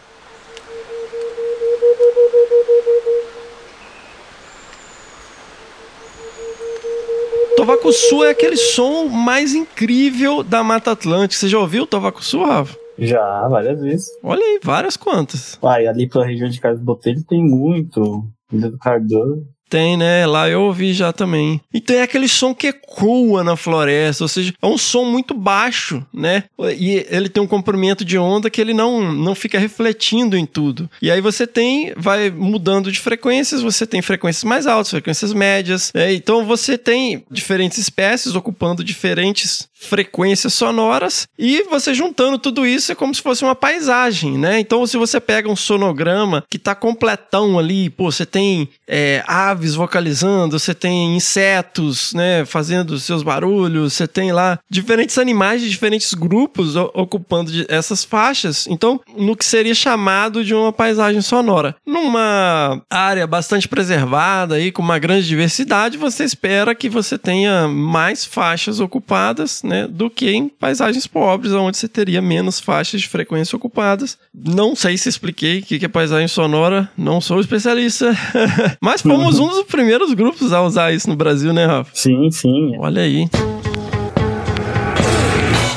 Tovacuçu 7.58 8.24
é 8.24 8.30
aquele 8.30 8.56
som 8.56 9.08
mais 9.08 9.54
incrível 9.54 10.42
da 10.42 10.64
Mata 10.64 10.92
Atlântica. 10.92 11.40
Você 11.40 11.50
já 11.50 11.60
ouviu 11.60 11.84
o 11.84 11.88
Tovacuçu, 11.88 12.44
Rafa? 12.44 12.78
Já, 13.00 13.48
várias 13.48 13.80
vezes. 13.82 14.08
Olha 14.24 14.44
aí, 14.44 14.60
várias 14.64 14.98
quantas. 14.98 15.58
Vai, 15.62 15.86
ali 15.86 16.10
pela 16.10 16.26
região 16.26 16.50
de 16.50 16.60
Carlos 16.60 16.82
Botelho 16.82 17.24
tem 17.24 17.44
muito. 17.44 18.28
Ilha 18.52 18.70
do 18.70 18.78
Cardoso. 18.78 19.46
Tem, 19.70 19.98
né? 19.98 20.26
Lá 20.26 20.50
eu 20.50 20.62
ouvi 20.62 20.94
já 20.94 21.12
também. 21.12 21.60
E 21.74 21.82
tem 21.82 22.02
aquele 22.02 22.28
som 22.28 22.56
que 22.56 22.68
ecoa 22.68 23.44
na 23.44 23.56
floresta, 23.56 24.24
ou 24.24 24.28
seja, 24.28 24.54
é 24.62 24.66
um 24.66 24.78
som 24.78 25.04
muito 25.04 25.34
baixo, 25.34 26.06
né? 26.14 26.46
E 26.78 27.06
ele 27.10 27.28
tem 27.28 27.44
um 27.44 27.48
comprimento 27.48 28.06
de 28.06 28.18
onda 28.18 28.50
que 28.50 28.62
ele 28.62 28.74
não, 28.74 29.14
não 29.14 29.36
fica 29.36 29.60
refletindo 29.60 30.38
em 30.38 30.46
tudo. 30.46 30.90
E 31.02 31.12
aí 31.12 31.20
você 31.20 31.46
tem, 31.46 31.94
vai 31.98 32.30
mudando 32.30 32.92
de 32.92 33.00
frequências, 33.00 33.62
você 33.62 33.86
tem 33.86 34.02
frequências 34.02 34.46
mais 34.46 34.66
altas, 34.66 34.92
frequências 34.92 35.34
médias, 35.34 35.92
né? 35.94 36.14
Então 36.14 36.46
você 36.46 36.78
tem 36.78 37.26
diferentes 37.30 37.78
espécies 37.78 38.36
ocupando 38.36 38.84
diferentes 38.84 39.68
frequências 39.80 40.54
sonoras 40.54 41.28
e 41.38 41.64
você 41.64 41.94
juntando 41.94 42.38
tudo 42.38 42.66
isso 42.66 42.92
é 42.92 42.96
como 42.96 43.14
se 43.14 43.22
fosse 43.22 43.44
uma 43.44 43.56
paisagem, 43.56 44.38
né? 44.38 44.60
Então 44.60 44.86
se 44.88 44.98
você 44.98 45.20
pega 45.20 45.50
um 45.50 45.56
sonograma 45.56 46.44
que 46.50 46.58
tá 46.58 46.74
completão 46.74 47.60
ali, 47.60 47.90
pô, 47.90 48.12
você 48.12 48.26
tem 48.26 48.70
é, 48.88 49.24
aves 49.28 49.76
vocalizando, 49.76 50.60
você 50.60 50.74
tem 50.74 51.16
insetos, 51.16 52.14
né, 52.14 52.46
fazendo 52.46 53.00
seus 53.00 53.22
barulhos, 53.22 53.94
você 53.94 54.08
tem 54.08 54.32
lá 54.32 54.60
diferentes 54.70 55.18
animais 55.18 55.62
de 55.62 55.70
diferentes 55.70 56.14
grupos 56.14 56.76
ocupando 56.76 57.52
essas 57.68 58.04
faixas. 58.04 58.68
Então, 58.68 59.00
no 59.16 59.36
que 59.36 59.46
seria 59.46 59.76
chamado 59.76 60.44
de 60.44 60.54
uma 60.54 60.72
paisagem 60.72 61.22
sonora. 61.22 61.76
Numa 61.86 62.82
área 62.90 63.28
bastante 63.28 63.68
preservada 63.68 64.56
aí, 64.56 64.72
com 64.72 64.82
uma 64.82 65.00
grande 65.00 65.28
diversidade, 65.28 65.98
você 65.98 66.24
espera 66.24 66.74
que 66.74 66.90
você 66.90 67.18
tenha 67.18 67.68
mais 67.68 68.26
faixas 68.26 68.80
ocupadas, 68.80 69.62
né, 69.68 69.88
do 69.88 70.10
que 70.10 70.32
em 70.32 70.48
paisagens 70.48 71.06
pobres, 71.06 71.52
onde 71.52 71.78
você 71.78 71.88
teria 71.88 72.22
menos 72.22 72.60
faixas 72.60 73.02
de 73.02 73.08
frequência 73.08 73.56
ocupadas. 73.56 74.18
Não 74.34 74.76
sei 74.76 74.98
se 74.98 75.10
expliquei 75.10 75.60
o 75.60 75.64
que 75.64 75.84
é 75.84 75.88
paisagem 75.88 76.28
sonora, 76.28 76.90
não 76.98 77.20
sou 77.20 77.40
especialista, 77.40 78.16
mas 78.82 79.02
fomos 79.02 79.38
um 79.40 79.50
dos 79.50 79.64
primeiros 79.64 80.14
grupos 80.14 80.54
a 80.54 80.62
usar 80.62 80.94
isso 80.94 81.10
no 81.10 81.16
Brasil, 81.16 81.54
né, 81.54 81.66
Rafa? 81.66 81.92
Sim, 81.94 82.32
sim. 82.32 82.78
Olha 82.80 83.02
aí. 83.02 83.28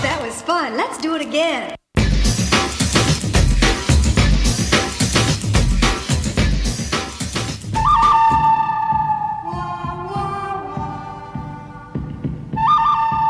That 0.02 0.22
was 0.22 0.40
fun. 0.42 0.76
Let's 0.76 0.98
do 0.98 1.14
it 1.14 1.26
again. 1.26 1.79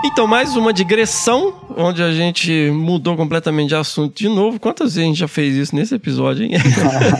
Então, 0.02 0.26
mais 0.26 0.56
uma 0.56 0.72
digressão, 0.72 1.54
onde 1.76 2.02
a 2.02 2.10
gente 2.10 2.70
mudou 2.70 3.16
completamente 3.16 3.68
de 3.68 3.74
assunto 3.74 4.16
de 4.16 4.28
novo. 4.30 4.58
Quantas 4.58 4.94
vezes 4.94 5.04
a 5.04 5.06
gente 5.08 5.18
já 5.18 5.28
fez 5.28 5.54
isso 5.54 5.76
nesse 5.76 5.94
episódio, 5.94 6.44
hein? 6.44 6.52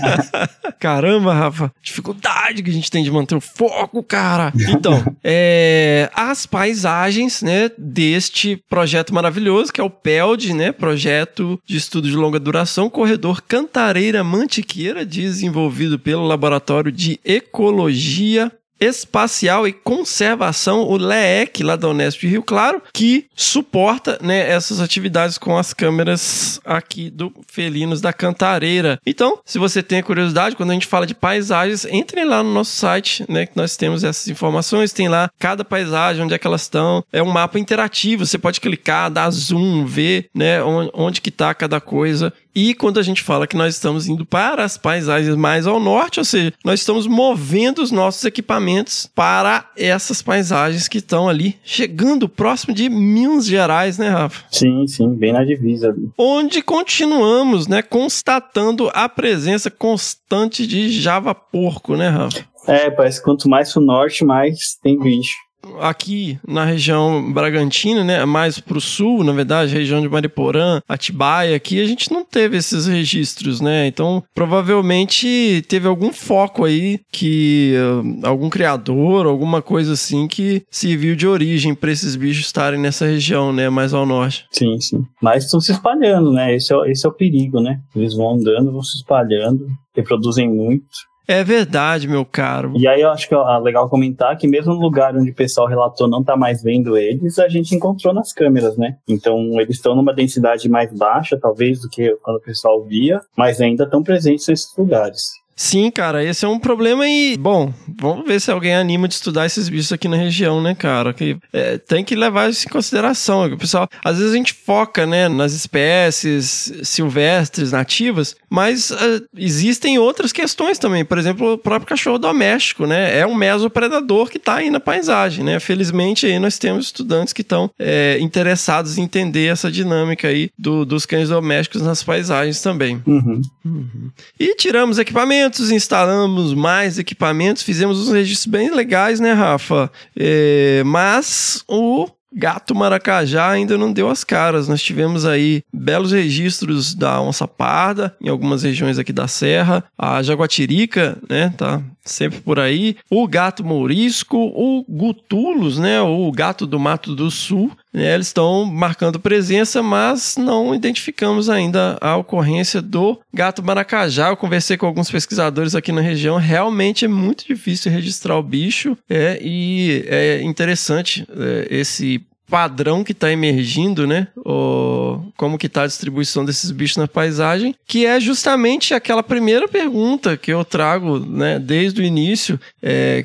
Caramba, 0.81 1.35
Rafa, 1.35 1.71
dificuldade 1.83 2.63
que 2.63 2.71
a 2.71 2.73
gente 2.73 2.91
tem 2.91 3.05
de 3.05 3.11
manter 3.11 3.35
o 3.35 3.41
foco, 3.41 4.03
cara. 4.03 4.51
Então, 4.71 5.05
é, 5.23 6.11
as 6.15 6.47
paisagens, 6.47 7.43
né, 7.43 7.71
deste 7.77 8.57
projeto 8.69 9.15
maravilhoso, 9.15 9.71
que 9.71 9.81
é 9.81 9.85
o 9.85 9.91
PELD, 9.91 10.55
né, 10.55 10.73
Projeto 10.73 11.61
de 11.67 11.77
Estudo 11.77 12.09
de 12.09 12.17
Longa 12.17 12.41
Duração, 12.41 12.89
Corredor 12.89 13.43
Cantareira 13.43 14.25
Mantiqueira, 14.25 15.05
desenvolvido 15.05 15.99
pelo 15.99 16.27
Laboratório 16.27 16.91
de 16.91 17.21
Ecologia 17.27 18.51
Espacial 18.81 19.69
e 19.69 19.73
Conservação, 19.73 20.83
o 20.83 20.97
LEEC, 20.97 21.63
lá 21.63 21.77
da 21.77 21.89
Unesp 21.89 22.21
de 22.21 22.29
Rio 22.29 22.43
Claro, 22.43 22.83
que 22.93 23.27
suporta 23.37 24.19
né, 24.23 24.51
essas 24.51 24.81
atividades 24.81 25.37
com 25.39 25.57
as 25.59 25.75
câmeras 25.75 26.61
aqui 26.65 27.11
do 27.11 27.33
Felinos 27.47 28.01
da 28.01 28.13
Cantareira. 28.13 28.99
Então, 29.05 29.39
se 29.45 29.59
você 29.59 29.83
tem 29.83 30.03
curiosidade, 30.03 30.57
quando 30.57 30.71
a 30.71 30.75
gente 30.75 30.87
fala 30.87 31.07
de 31.07 31.15
paisagens, 31.15 31.85
entrem 31.85 32.25
lá 32.25 32.43
no 32.43 32.53
nosso 32.53 32.73
site, 32.73 33.25
né, 33.29 33.47
que 33.47 33.57
nós 33.57 33.77
temos 33.77 34.05
essas 34.05 34.29
informações, 34.29 34.93
tem 34.93 35.09
lá 35.09 35.31
cada 35.39 35.65
paisagem, 35.65 36.25
onde 36.25 36.35
é 36.35 36.39
que 36.39 36.47
elas 36.47 36.63
estão, 36.63 37.05
é 37.13 37.23
um 37.23 37.31
mapa 37.31 37.59
interativo, 37.59 38.25
você 38.25 38.39
pode 38.39 38.61
clicar, 38.61 39.11
dar 39.11 39.31
zoom, 39.31 39.85
ver 39.85 40.29
né, 40.35 40.63
onde, 40.63 41.21
que 41.21 41.29
está 41.29 41.53
cada 41.55 41.81
coisa. 41.81 42.33
E 42.55 42.75
quando 42.75 42.99
a 42.99 43.03
gente 43.03 43.23
fala 43.23 43.47
que 43.47 43.57
nós 43.57 43.75
estamos 43.75 44.09
indo 44.09 44.27
para 44.27 44.65
as 44.65 44.77
paisagens 44.77 45.37
mais 45.37 45.67
ao 45.67 45.79
norte, 45.79 46.19
ou 46.19 46.25
seja, 46.25 46.53
nós 46.65 46.81
estamos 46.81 47.07
movendo 47.07 47.81
os 47.81 47.91
nossos 47.91 48.25
equipamentos 48.25 49.09
para 49.15 49.71
essas 49.77 50.21
paisagens 50.21 50.89
que 50.89 50.99
estão 50.99 51.29
ali, 51.29 51.57
chegando 51.63 52.29
próximo 52.29 52.75
de 52.75 52.89
Minas 52.89 53.47
Gerais, 53.47 53.99
né, 53.99 54.09
Rafa? 54.09 54.45
Sim, 54.51 54.87
sim, 54.87 55.15
bem 55.15 55.33
na 55.33 55.45
divisa 55.45 55.89
ali. 55.89 56.11
Onde 56.19 56.63
continuamos, 56.63 57.67
né, 57.67 57.83
constatando 57.83 58.91
a 58.93 59.09
presença 59.09 59.71
constante 59.71 60.67
de 60.67 60.91
Java 60.91 61.35
porco, 61.35 61.97
né, 61.97 62.09
Rafa? 62.09 62.45
É, 62.67 62.91
parece 62.91 63.19
que 63.19 63.25
quanto 63.25 63.49
mais 63.49 63.73
pro 63.73 63.81
norte, 63.81 64.25
mais 64.25 64.77
tem 64.83 64.99
bicho 64.99 65.37
aqui 65.81 66.39
na 66.47 66.65
região 66.65 67.33
Bragantina, 67.33 68.05
né, 68.05 68.25
mais 68.25 68.59
para 68.61 68.79
o 68.79 68.81
sul, 68.81 69.25
na 69.25 69.33
verdade, 69.33 69.75
região 69.75 70.01
de 70.01 70.09
Mariporã, 70.09 70.81
Atibaia, 70.89 71.57
aqui 71.57 71.81
a 71.81 71.87
gente 71.87 72.11
não 72.11 72.25
teve 72.25 72.57
esses 72.57 72.87
registros, 72.87 73.61
né? 73.61 73.87
Então, 73.87 74.23
provavelmente 74.35 75.63
teve 75.69 75.87
algum 75.87 76.13
foco 76.13 76.65
aí 76.65 77.01
que 77.13 77.75
uh, 77.77 78.27
algum 78.27 78.49
criador, 78.49 79.27
alguma 79.27 79.63
coisa 79.63 79.93
assim 79.93 80.27
que 80.27 80.63
serviu 80.71 81.15
de 81.15 81.27
origem 81.27 81.75
para 81.75 81.93
esses 81.93 82.17
bichos 82.17 82.47
estarem 82.47 82.81
nessa 82.81 83.07
região, 83.07 83.53
né, 83.53 83.69
mais 83.69 83.95
ao 83.95 84.07
norte. 84.07 84.47
Sim, 84.51 84.81
sim. 84.81 85.05
Mas 85.23 85.45
estão 85.45 85.61
se 85.61 85.73
espalhando, 85.73 86.33
né? 86.33 86.55
Esse 86.55 86.75
é, 86.75 86.91
esse 86.91 87.07
é 87.07 87.09
o 87.09 87.13
perigo, 87.13 87.61
né? 87.61 87.81
Eles 87.95 88.15
vão 88.15 88.35
andando, 88.35 88.73
vão 88.73 88.83
se 88.83 88.97
espalhando, 88.97 89.67
reproduzem 89.95 90.49
muito. 90.49 91.10
É 91.31 91.45
verdade, 91.45 92.09
meu 92.09 92.25
caro. 92.25 92.73
E 92.77 92.89
aí 92.89 93.03
eu 93.03 93.09
acho 93.09 93.29
que 93.29 93.35
é 93.37 93.59
legal 93.63 93.89
comentar 93.89 94.37
que 94.37 94.49
mesmo 94.49 94.75
no 94.75 94.81
lugar 94.81 95.15
onde 95.17 95.31
o 95.31 95.35
pessoal 95.35 95.69
relatou 95.69 96.09
não 96.09 96.25
tá 96.25 96.37
mais 96.37 96.61
vendo 96.61 96.97
eles, 96.97 97.39
a 97.39 97.49
gente 97.49 97.73
encontrou 97.73 98.13
nas 98.13 98.33
câmeras, 98.33 98.77
né? 98.77 98.97
Então 99.07 99.39
eles 99.61 99.77
estão 99.77 99.95
numa 99.95 100.13
densidade 100.13 100.69
mais 100.69 100.93
baixa, 100.93 101.39
talvez, 101.41 101.83
do 101.83 101.89
que 101.89 102.17
quando 102.21 102.39
o 102.39 102.43
pessoal 102.43 102.83
via, 102.83 103.21
mas 103.37 103.61
ainda 103.61 103.85
estão 103.85 104.03
presentes 104.03 104.49
nesses 104.49 104.77
lugares. 104.77 105.40
Sim, 105.61 105.91
cara, 105.91 106.25
esse 106.25 106.43
é 106.43 106.49
um 106.49 106.59
problema 106.59 107.07
e, 107.07 107.37
bom, 107.37 107.71
vamos 107.87 108.27
ver 108.27 108.41
se 108.41 108.51
alguém 108.51 108.75
anima 108.75 109.07
de 109.07 109.13
estudar 109.13 109.45
esses 109.45 109.69
bichos 109.69 109.93
aqui 109.93 110.09
na 110.09 110.17
região, 110.17 110.59
né, 110.63 110.75
cara? 110.75 111.13
Que 111.13 111.37
é, 111.53 111.77
tem 111.77 112.03
que 112.03 112.17
levar 112.17 112.49
isso 112.49 112.67
em 112.67 112.71
consideração. 112.71 113.45
O 113.45 113.59
pessoal, 113.59 113.87
às 114.03 114.17
vezes 114.17 114.33
a 114.33 114.37
gente 114.39 114.55
foca, 114.55 115.07
né, 115.07 115.29
nas 115.29 115.53
espécies 115.53 116.73
silvestres, 116.83 117.73
nativas, 117.73 118.35
mas 118.49 118.91
uh, 118.91 119.23
existem 119.37 119.99
outras 119.99 120.33
questões 120.33 120.79
também. 120.79 121.05
Por 121.05 121.19
exemplo, 121.19 121.53
o 121.53 121.59
próprio 121.59 121.89
cachorro 121.89 122.19
doméstico, 122.19 122.87
né? 122.87 123.19
É 123.19 123.27
um 123.27 123.35
mesopredador 123.35 124.31
que 124.31 124.39
tá 124.39 124.57
aí 124.57 124.71
na 124.71 124.81
paisagem, 124.81 125.45
né? 125.45 125.61
Felizmente 125.61 126.25
aí 126.25 126.39
nós 126.39 126.57
temos 126.57 126.87
estudantes 126.87 127.35
que 127.35 127.43
estão 127.43 127.71
é, 127.79 128.17
interessados 128.19 128.97
em 128.97 129.03
entender 129.03 129.53
essa 129.53 129.71
dinâmica 129.71 130.29
aí 130.29 130.49
do, 130.59 130.87
dos 130.87 131.05
cães 131.05 131.29
domésticos 131.29 131.83
nas 131.83 132.03
paisagens 132.03 132.63
também. 132.63 133.03
Uhum. 133.07 133.43
Uhum. 133.63 134.11
E 134.39 134.55
tiramos 134.55 134.99
equipamentos 134.99 135.50
equipamentos, 135.51 135.71
instalamos 135.71 136.55
mais 136.55 136.99
equipamentos, 136.99 137.63
fizemos 137.63 137.99
uns 137.99 138.13
registros 138.13 138.51
bem 138.51 138.71
legais, 138.71 139.19
né, 139.21 139.33
Rafa? 139.33 139.91
É, 140.17 140.83
mas 140.85 141.63
o 141.69 142.09
Gato 142.33 142.75
Maracajá 142.75 143.51
ainda 143.51 143.77
não 143.77 143.93
deu 143.93 144.09
as 144.09 144.23
caras. 144.23 144.69
Nós 144.69 144.81
tivemos 144.81 145.27
aí 145.27 145.63
belos 145.73 146.13
registros 146.13 146.95
da 146.95 147.21
onça 147.21 147.49
parda 147.49 148.15
em 148.21 148.29
algumas 148.29 148.63
regiões 148.63 148.99
aqui 148.99 149.13
da 149.13 149.27
serra, 149.27 149.85
a 149.99 150.23
jaguatirica, 150.23 151.19
né, 151.29 151.53
tá 151.57 151.83
sempre 152.05 152.41
por 152.41 152.59
aí, 152.59 152.97
o 153.11 153.27
gato 153.29 153.65
mourisco, 153.65 154.37
o 154.37 154.85
gutulus, 154.89 155.79
né, 155.79 156.01
o 156.01 156.31
gato 156.33 156.67
do 156.67 156.79
Mato 156.79 157.15
do 157.15 157.31
Sul, 157.31 157.71
né, 157.93 158.15
eles 158.15 158.29
estão 158.29 158.65
marcando 158.65 159.19
presença, 159.21 159.83
mas 159.83 160.37
não 160.37 160.75
identificamos 160.75 161.49
ainda 161.51 161.99
a 162.01 162.17
ocorrência 162.17 162.81
do 162.81 163.21
gato 163.33 163.63
maracajá. 163.63 164.29
Eu 164.29 164.37
conversei 164.37 164.77
com 164.77 164.87
alguns 164.87 165.11
pesquisadores 165.11 165.75
aqui 165.75 165.93
na 165.93 166.01
região, 166.01 166.37
realmente 166.37 167.05
é 167.05 167.09
muito 167.09 167.47
difícil 167.47 167.91
registrar 167.91 168.37
o 168.37 168.43
bicho, 168.43 168.97
é, 169.09 169.39
e 169.43 170.05
é 170.07 170.43
interessante 170.43 171.27
é, 171.37 171.67
esse 171.71 172.25
padrão 172.51 173.05
que 173.05 173.13
está 173.13 173.31
emergindo, 173.31 174.07
né? 174.07 174.27
O, 174.37 175.21
como 175.37 175.57
que 175.57 175.67
está 175.67 175.85
a 175.85 175.87
distribuição 175.87 176.45
desses 176.45 176.71
bichos 176.73 176.97
na 176.97 177.07
paisagem, 177.07 177.75
que 177.87 178.05
é 178.05 178.19
justamente 178.19 178.93
aquela 178.93 179.23
primeira 179.23 179.69
pergunta 179.69 180.37
que 180.37 180.53
eu 180.53 180.65
trago, 180.65 181.21
né, 181.21 181.59
desde 181.59 182.01
o 182.01 182.05
início. 182.05 182.61
É, 182.83 183.25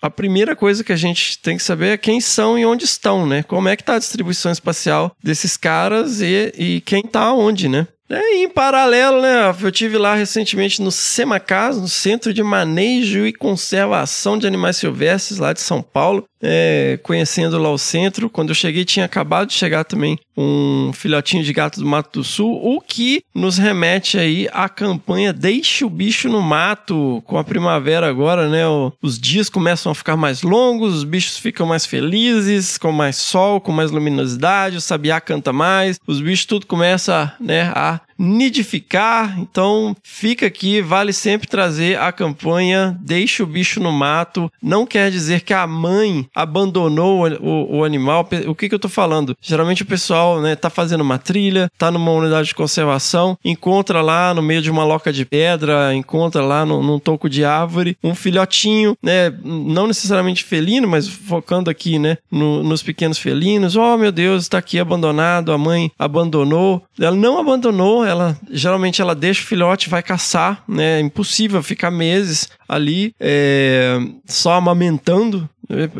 a 0.00 0.08
primeira 0.08 0.54
coisa 0.54 0.84
que 0.84 0.92
a 0.92 0.96
gente 0.96 1.38
tem 1.38 1.56
que 1.56 1.62
saber 1.62 1.88
é 1.88 1.96
quem 1.98 2.20
são 2.20 2.58
e 2.58 2.64
onde 2.64 2.84
estão, 2.84 3.26
né? 3.26 3.42
Como 3.42 3.68
é 3.68 3.74
que 3.74 3.82
está 3.82 3.96
a 3.96 3.98
distribuição 3.98 4.52
espacial 4.52 5.14
desses 5.22 5.56
caras 5.56 6.20
e, 6.20 6.52
e 6.56 6.80
quem 6.82 7.02
está 7.04 7.32
onde, 7.32 7.68
né? 7.68 7.86
É, 8.12 8.42
em 8.42 8.48
paralelo, 8.48 9.22
né, 9.22 9.54
eu 9.62 9.70
tive 9.70 9.96
lá 9.96 10.16
recentemente 10.16 10.82
no 10.82 10.90
Semacas, 10.90 11.80
no 11.80 11.86
Centro 11.86 12.34
de 12.34 12.42
Manejo 12.42 13.24
e 13.24 13.32
Conservação 13.32 14.36
de 14.36 14.48
Animais 14.48 14.78
Silvestres, 14.78 15.38
lá 15.38 15.52
de 15.52 15.60
São 15.60 15.80
Paulo, 15.80 16.24
é, 16.42 16.98
conhecendo 17.04 17.56
lá 17.56 17.70
o 17.70 17.78
centro. 17.78 18.28
Quando 18.28 18.48
eu 18.48 18.54
cheguei, 18.54 18.84
tinha 18.84 19.04
acabado 19.04 19.46
de 19.46 19.54
chegar 19.54 19.84
também 19.84 20.18
um 20.40 20.92
filhotinho 20.92 21.42
de 21.42 21.52
gato 21.52 21.80
do 21.80 21.86
Mato 21.86 22.20
do 22.20 22.24
Sul, 22.24 22.58
o 22.62 22.80
que 22.80 23.22
nos 23.34 23.58
remete 23.58 24.18
aí 24.18 24.48
à 24.52 24.68
campanha 24.68 25.32
Deixe 25.32 25.84
o 25.84 25.90
Bicho 25.90 26.28
no 26.28 26.40
Mato. 26.40 27.22
Com 27.26 27.38
a 27.38 27.44
primavera 27.44 28.08
agora, 28.08 28.48
né, 28.48 28.62
os 29.02 29.18
dias 29.18 29.50
começam 29.50 29.92
a 29.92 29.94
ficar 29.94 30.16
mais 30.16 30.42
longos, 30.42 30.94
os 30.94 31.04
bichos 31.04 31.38
ficam 31.38 31.66
mais 31.66 31.84
felizes, 31.84 32.78
com 32.78 32.90
mais 32.90 33.16
sol, 33.16 33.60
com 33.60 33.72
mais 33.72 33.90
luminosidade, 33.90 34.76
o 34.76 34.80
sabiá 34.80 35.20
canta 35.20 35.52
mais, 35.52 36.00
os 36.06 36.20
bichos 36.20 36.46
tudo 36.46 36.66
começa 36.66 37.34
né, 37.40 37.72
a 37.74 38.00
nidificar. 38.20 39.40
Então, 39.40 39.96
fica 40.02 40.46
aqui, 40.46 40.82
vale 40.82 41.12
sempre 41.12 41.48
trazer 41.48 41.98
a 41.98 42.12
campanha 42.12 42.90
Deixa 43.00 43.42
o 43.42 43.46
bicho 43.46 43.80
no 43.80 43.92
mato. 43.92 44.50
Não 44.62 44.86
quer 44.86 45.10
dizer 45.10 45.40
que 45.40 45.54
a 45.54 45.66
mãe 45.66 46.28
abandonou 46.34 47.26
o, 47.26 47.34
o, 47.34 47.78
o 47.78 47.84
animal. 47.84 48.28
O 48.46 48.54
que, 48.54 48.68
que 48.68 48.74
eu 48.74 48.78
tô 48.78 48.88
falando? 48.88 49.36
Geralmente 49.40 49.82
o 49.82 49.86
pessoal, 49.86 50.40
né, 50.40 50.54
tá 50.54 50.68
fazendo 50.68 51.00
uma 51.00 51.18
trilha, 51.18 51.70
tá 51.78 51.90
numa 51.90 52.10
unidade 52.10 52.48
de 52.48 52.54
conservação, 52.54 53.38
encontra 53.44 54.00
lá 54.02 54.34
no 54.34 54.42
meio 54.42 54.62
de 54.62 54.70
uma 54.70 54.84
loca 54.84 55.12
de 55.12 55.24
pedra, 55.24 55.94
encontra 55.94 56.42
lá 56.42 56.64
no, 56.64 56.82
num 56.82 56.98
toco 56.98 57.28
de 57.28 57.44
árvore 57.44 57.96
um 58.02 58.14
filhotinho, 58.14 58.96
né, 59.02 59.32
não 59.42 59.86
necessariamente 59.86 60.44
felino, 60.44 60.86
mas 60.86 61.08
focando 61.08 61.70
aqui, 61.70 61.98
né, 61.98 62.18
no, 62.30 62.62
nos 62.62 62.82
pequenos 62.82 63.18
felinos. 63.18 63.76
Oh, 63.76 63.96
meu 63.96 64.12
Deus, 64.12 64.44
está 64.44 64.58
aqui 64.58 64.78
abandonado, 64.78 65.52
a 65.52 65.58
mãe 65.58 65.90
abandonou. 65.98 66.82
Ela 66.98 67.16
não 67.16 67.38
abandonou, 67.38 68.04
ela 68.10 68.38
geralmente 68.50 69.00
ela 69.00 69.14
deixa 69.14 69.42
o 69.42 69.46
filhote, 69.46 69.88
vai 69.88 70.02
caçar, 70.02 70.62
né? 70.68 70.98
É 70.98 71.00
impossível 71.00 71.62
ficar 71.62 71.90
meses 71.90 72.48
ali 72.68 73.14
é, 73.18 73.98
só 74.26 74.54
amamentando. 74.54 75.48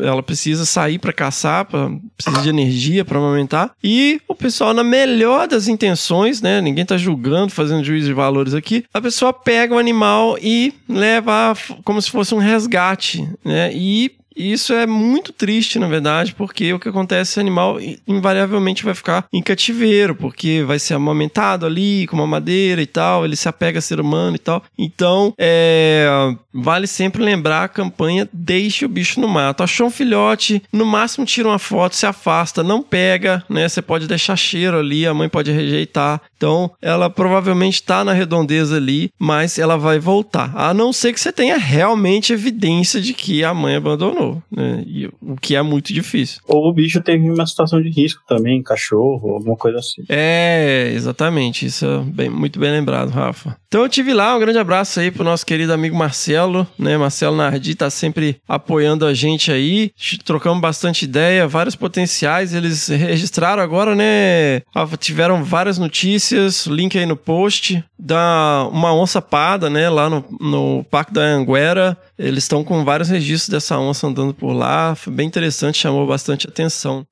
Ela 0.03 0.21
precisa 0.21 0.65
sair 0.65 0.99
para 0.99 1.13
caçar, 1.13 1.63
pra, 1.63 1.89
precisa 2.17 2.41
de 2.41 2.49
energia 2.49 3.05
para 3.05 3.17
amamentar. 3.17 3.71
E 3.81 4.19
o 4.27 4.35
pessoal, 4.35 4.73
na 4.73 4.83
melhor 4.83 5.47
das 5.47 5.69
intenções, 5.69 6.41
né? 6.41 6.59
Ninguém 6.59 6.85
tá 6.85 6.97
julgando, 6.97 7.53
fazendo 7.53 7.83
juízo 7.83 8.07
de 8.07 8.13
valores 8.13 8.53
aqui. 8.53 8.83
A 8.93 8.99
pessoa 8.99 9.31
pega 9.31 9.73
o 9.73 9.79
animal 9.79 10.37
e 10.41 10.73
leva 10.89 11.55
como 11.85 12.01
se 12.01 12.11
fosse 12.11 12.35
um 12.35 12.39
resgate, 12.39 13.25
né? 13.45 13.71
E 13.73 14.11
E 14.35 14.51
isso 14.51 14.73
é 14.73 14.85
muito 14.87 15.33
triste, 15.33 15.77
na 15.77 15.87
verdade, 15.87 16.33
porque 16.33 16.73
o 16.73 16.79
que 16.79 16.89
acontece, 16.89 17.37
o 17.37 17.41
animal 17.41 17.77
invariavelmente 18.07 18.83
vai 18.83 18.93
ficar 18.93 19.25
em 19.31 19.41
cativeiro, 19.41 20.15
porque 20.15 20.63
vai 20.63 20.79
ser 20.79 20.93
amamentado 20.93 21.65
ali 21.65 22.07
com 22.07 22.15
uma 22.15 22.27
madeira 22.27 22.81
e 22.81 22.87
tal, 22.87 23.25
ele 23.25 23.35
se 23.35 23.49
apega 23.49 23.79
a 23.79 23.81
ser 23.81 23.99
humano 23.99 24.35
e 24.35 24.39
tal. 24.39 24.63
Então, 24.77 25.33
é, 25.37 26.07
vale 26.53 26.87
sempre 26.87 27.23
lembrar 27.23 27.65
a 27.65 27.69
campanha 27.69 28.27
Deixe 28.33 28.85
o 28.85 28.89
bicho 28.89 29.19
no 29.19 29.27
mato. 29.27 29.63
Achou 29.63 29.87
um 29.87 29.91
filhote, 29.91 30.61
no 30.71 30.85
máximo 30.85 31.25
tira 31.25 31.47
uma 31.47 31.59
foto, 31.59 31.95
se 31.95 32.05
afasta, 32.05 32.63
não 32.63 32.81
pega, 32.81 33.43
né? 33.49 33.67
Você 33.67 33.81
pode 33.81 34.07
deixar 34.07 34.35
cheiro 34.35 34.79
ali, 34.79 35.05
a 35.05 35.13
mãe 35.13 35.29
pode 35.29 35.51
rejeitar. 35.51 36.21
Então, 36.41 36.71
ela 36.81 37.07
provavelmente 37.07 37.75
está 37.75 38.03
na 38.03 38.13
redondeza 38.13 38.75
ali, 38.75 39.11
mas 39.19 39.59
ela 39.59 39.77
vai 39.77 39.99
voltar. 39.99 40.51
A 40.55 40.73
não 40.73 40.91
ser 40.91 41.13
que 41.13 41.19
você 41.19 41.31
tenha 41.31 41.55
realmente 41.55 42.33
evidência 42.33 42.99
de 42.99 43.13
que 43.13 43.43
a 43.43 43.53
mãe 43.53 43.75
abandonou, 43.75 44.41
né? 44.51 44.83
E, 44.87 45.05
o 45.21 45.35
que 45.39 45.55
é 45.55 45.61
muito 45.61 45.93
difícil. 45.93 46.41
Ou 46.47 46.67
o 46.67 46.73
bicho 46.73 46.99
teve 46.99 47.29
uma 47.29 47.45
situação 47.45 47.79
de 47.79 47.91
risco 47.91 48.23
também, 48.27 48.63
cachorro, 48.63 49.35
alguma 49.35 49.55
coisa 49.55 49.77
assim. 49.77 50.01
É, 50.09 50.91
exatamente. 50.95 51.67
Isso 51.67 51.85
é 51.85 51.99
bem, 51.99 52.29
muito 52.31 52.59
bem 52.59 52.71
lembrado, 52.71 53.09
Rafa. 53.09 53.55
Então 53.67 53.83
eu 53.83 53.89
tive 53.89 54.11
lá, 54.11 54.35
um 54.35 54.39
grande 54.39 54.57
abraço 54.57 54.99
aí 54.99 55.11
pro 55.11 55.23
nosso 55.23 55.45
querido 55.45 55.71
amigo 55.71 55.95
Marcelo, 55.95 56.67
né? 56.77 56.97
Marcelo 56.97 57.37
Nardi 57.37 57.75
tá 57.75 57.89
sempre 57.91 58.37
apoiando 58.47 59.05
a 59.05 59.13
gente 59.13 59.51
aí. 59.51 59.91
Trocamos 60.25 60.59
bastante 60.59 61.05
ideia, 61.05 61.47
vários 61.47 61.75
potenciais. 61.75 62.53
Eles 62.53 62.87
registraram 62.87 63.61
agora, 63.61 63.95
né? 63.95 64.63
Tiveram 64.99 65.43
várias 65.43 65.77
notícias, 65.77 66.30
link 66.67 66.97
aí 66.97 67.05
no 67.05 67.15
post, 67.15 67.83
da 67.97 68.67
uma 68.71 68.93
onça 68.93 69.21
parda, 69.21 69.69
né? 69.69 69.89
Lá 69.89 70.09
no, 70.09 70.23
no 70.39 70.83
Parque 70.89 71.13
da 71.13 71.21
Anguera. 71.21 71.97
Eles 72.17 72.43
estão 72.43 72.63
com 72.63 72.83
vários 72.83 73.09
registros 73.09 73.49
dessa 73.49 73.77
onça 73.77 74.07
andando 74.07 74.33
por 74.33 74.53
lá. 74.53 74.95
Foi 74.95 75.13
bem 75.13 75.27
interessante, 75.27 75.77
chamou 75.77 76.05
bastante 76.07 76.47
atenção. 76.47 77.05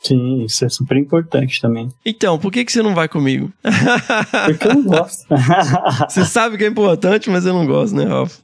Sim, 0.00 0.44
isso 0.44 0.64
é 0.64 0.68
super 0.68 0.96
importante 0.96 1.60
também. 1.60 1.88
Então, 2.04 2.38
por 2.38 2.52
que, 2.52 2.64
que 2.64 2.72
você 2.72 2.82
não 2.82 2.94
vai 2.94 3.08
comigo? 3.08 3.52
Porque 4.46 4.66
eu 4.66 4.74
não 4.74 4.82
gosto. 4.82 5.26
você 6.08 6.24
sabe 6.24 6.58
que 6.58 6.64
é 6.64 6.68
importante, 6.68 7.30
mas 7.30 7.46
eu 7.46 7.54
não 7.54 7.66
gosto, 7.66 7.96
né, 7.96 8.04
Rafa? 8.04 8.42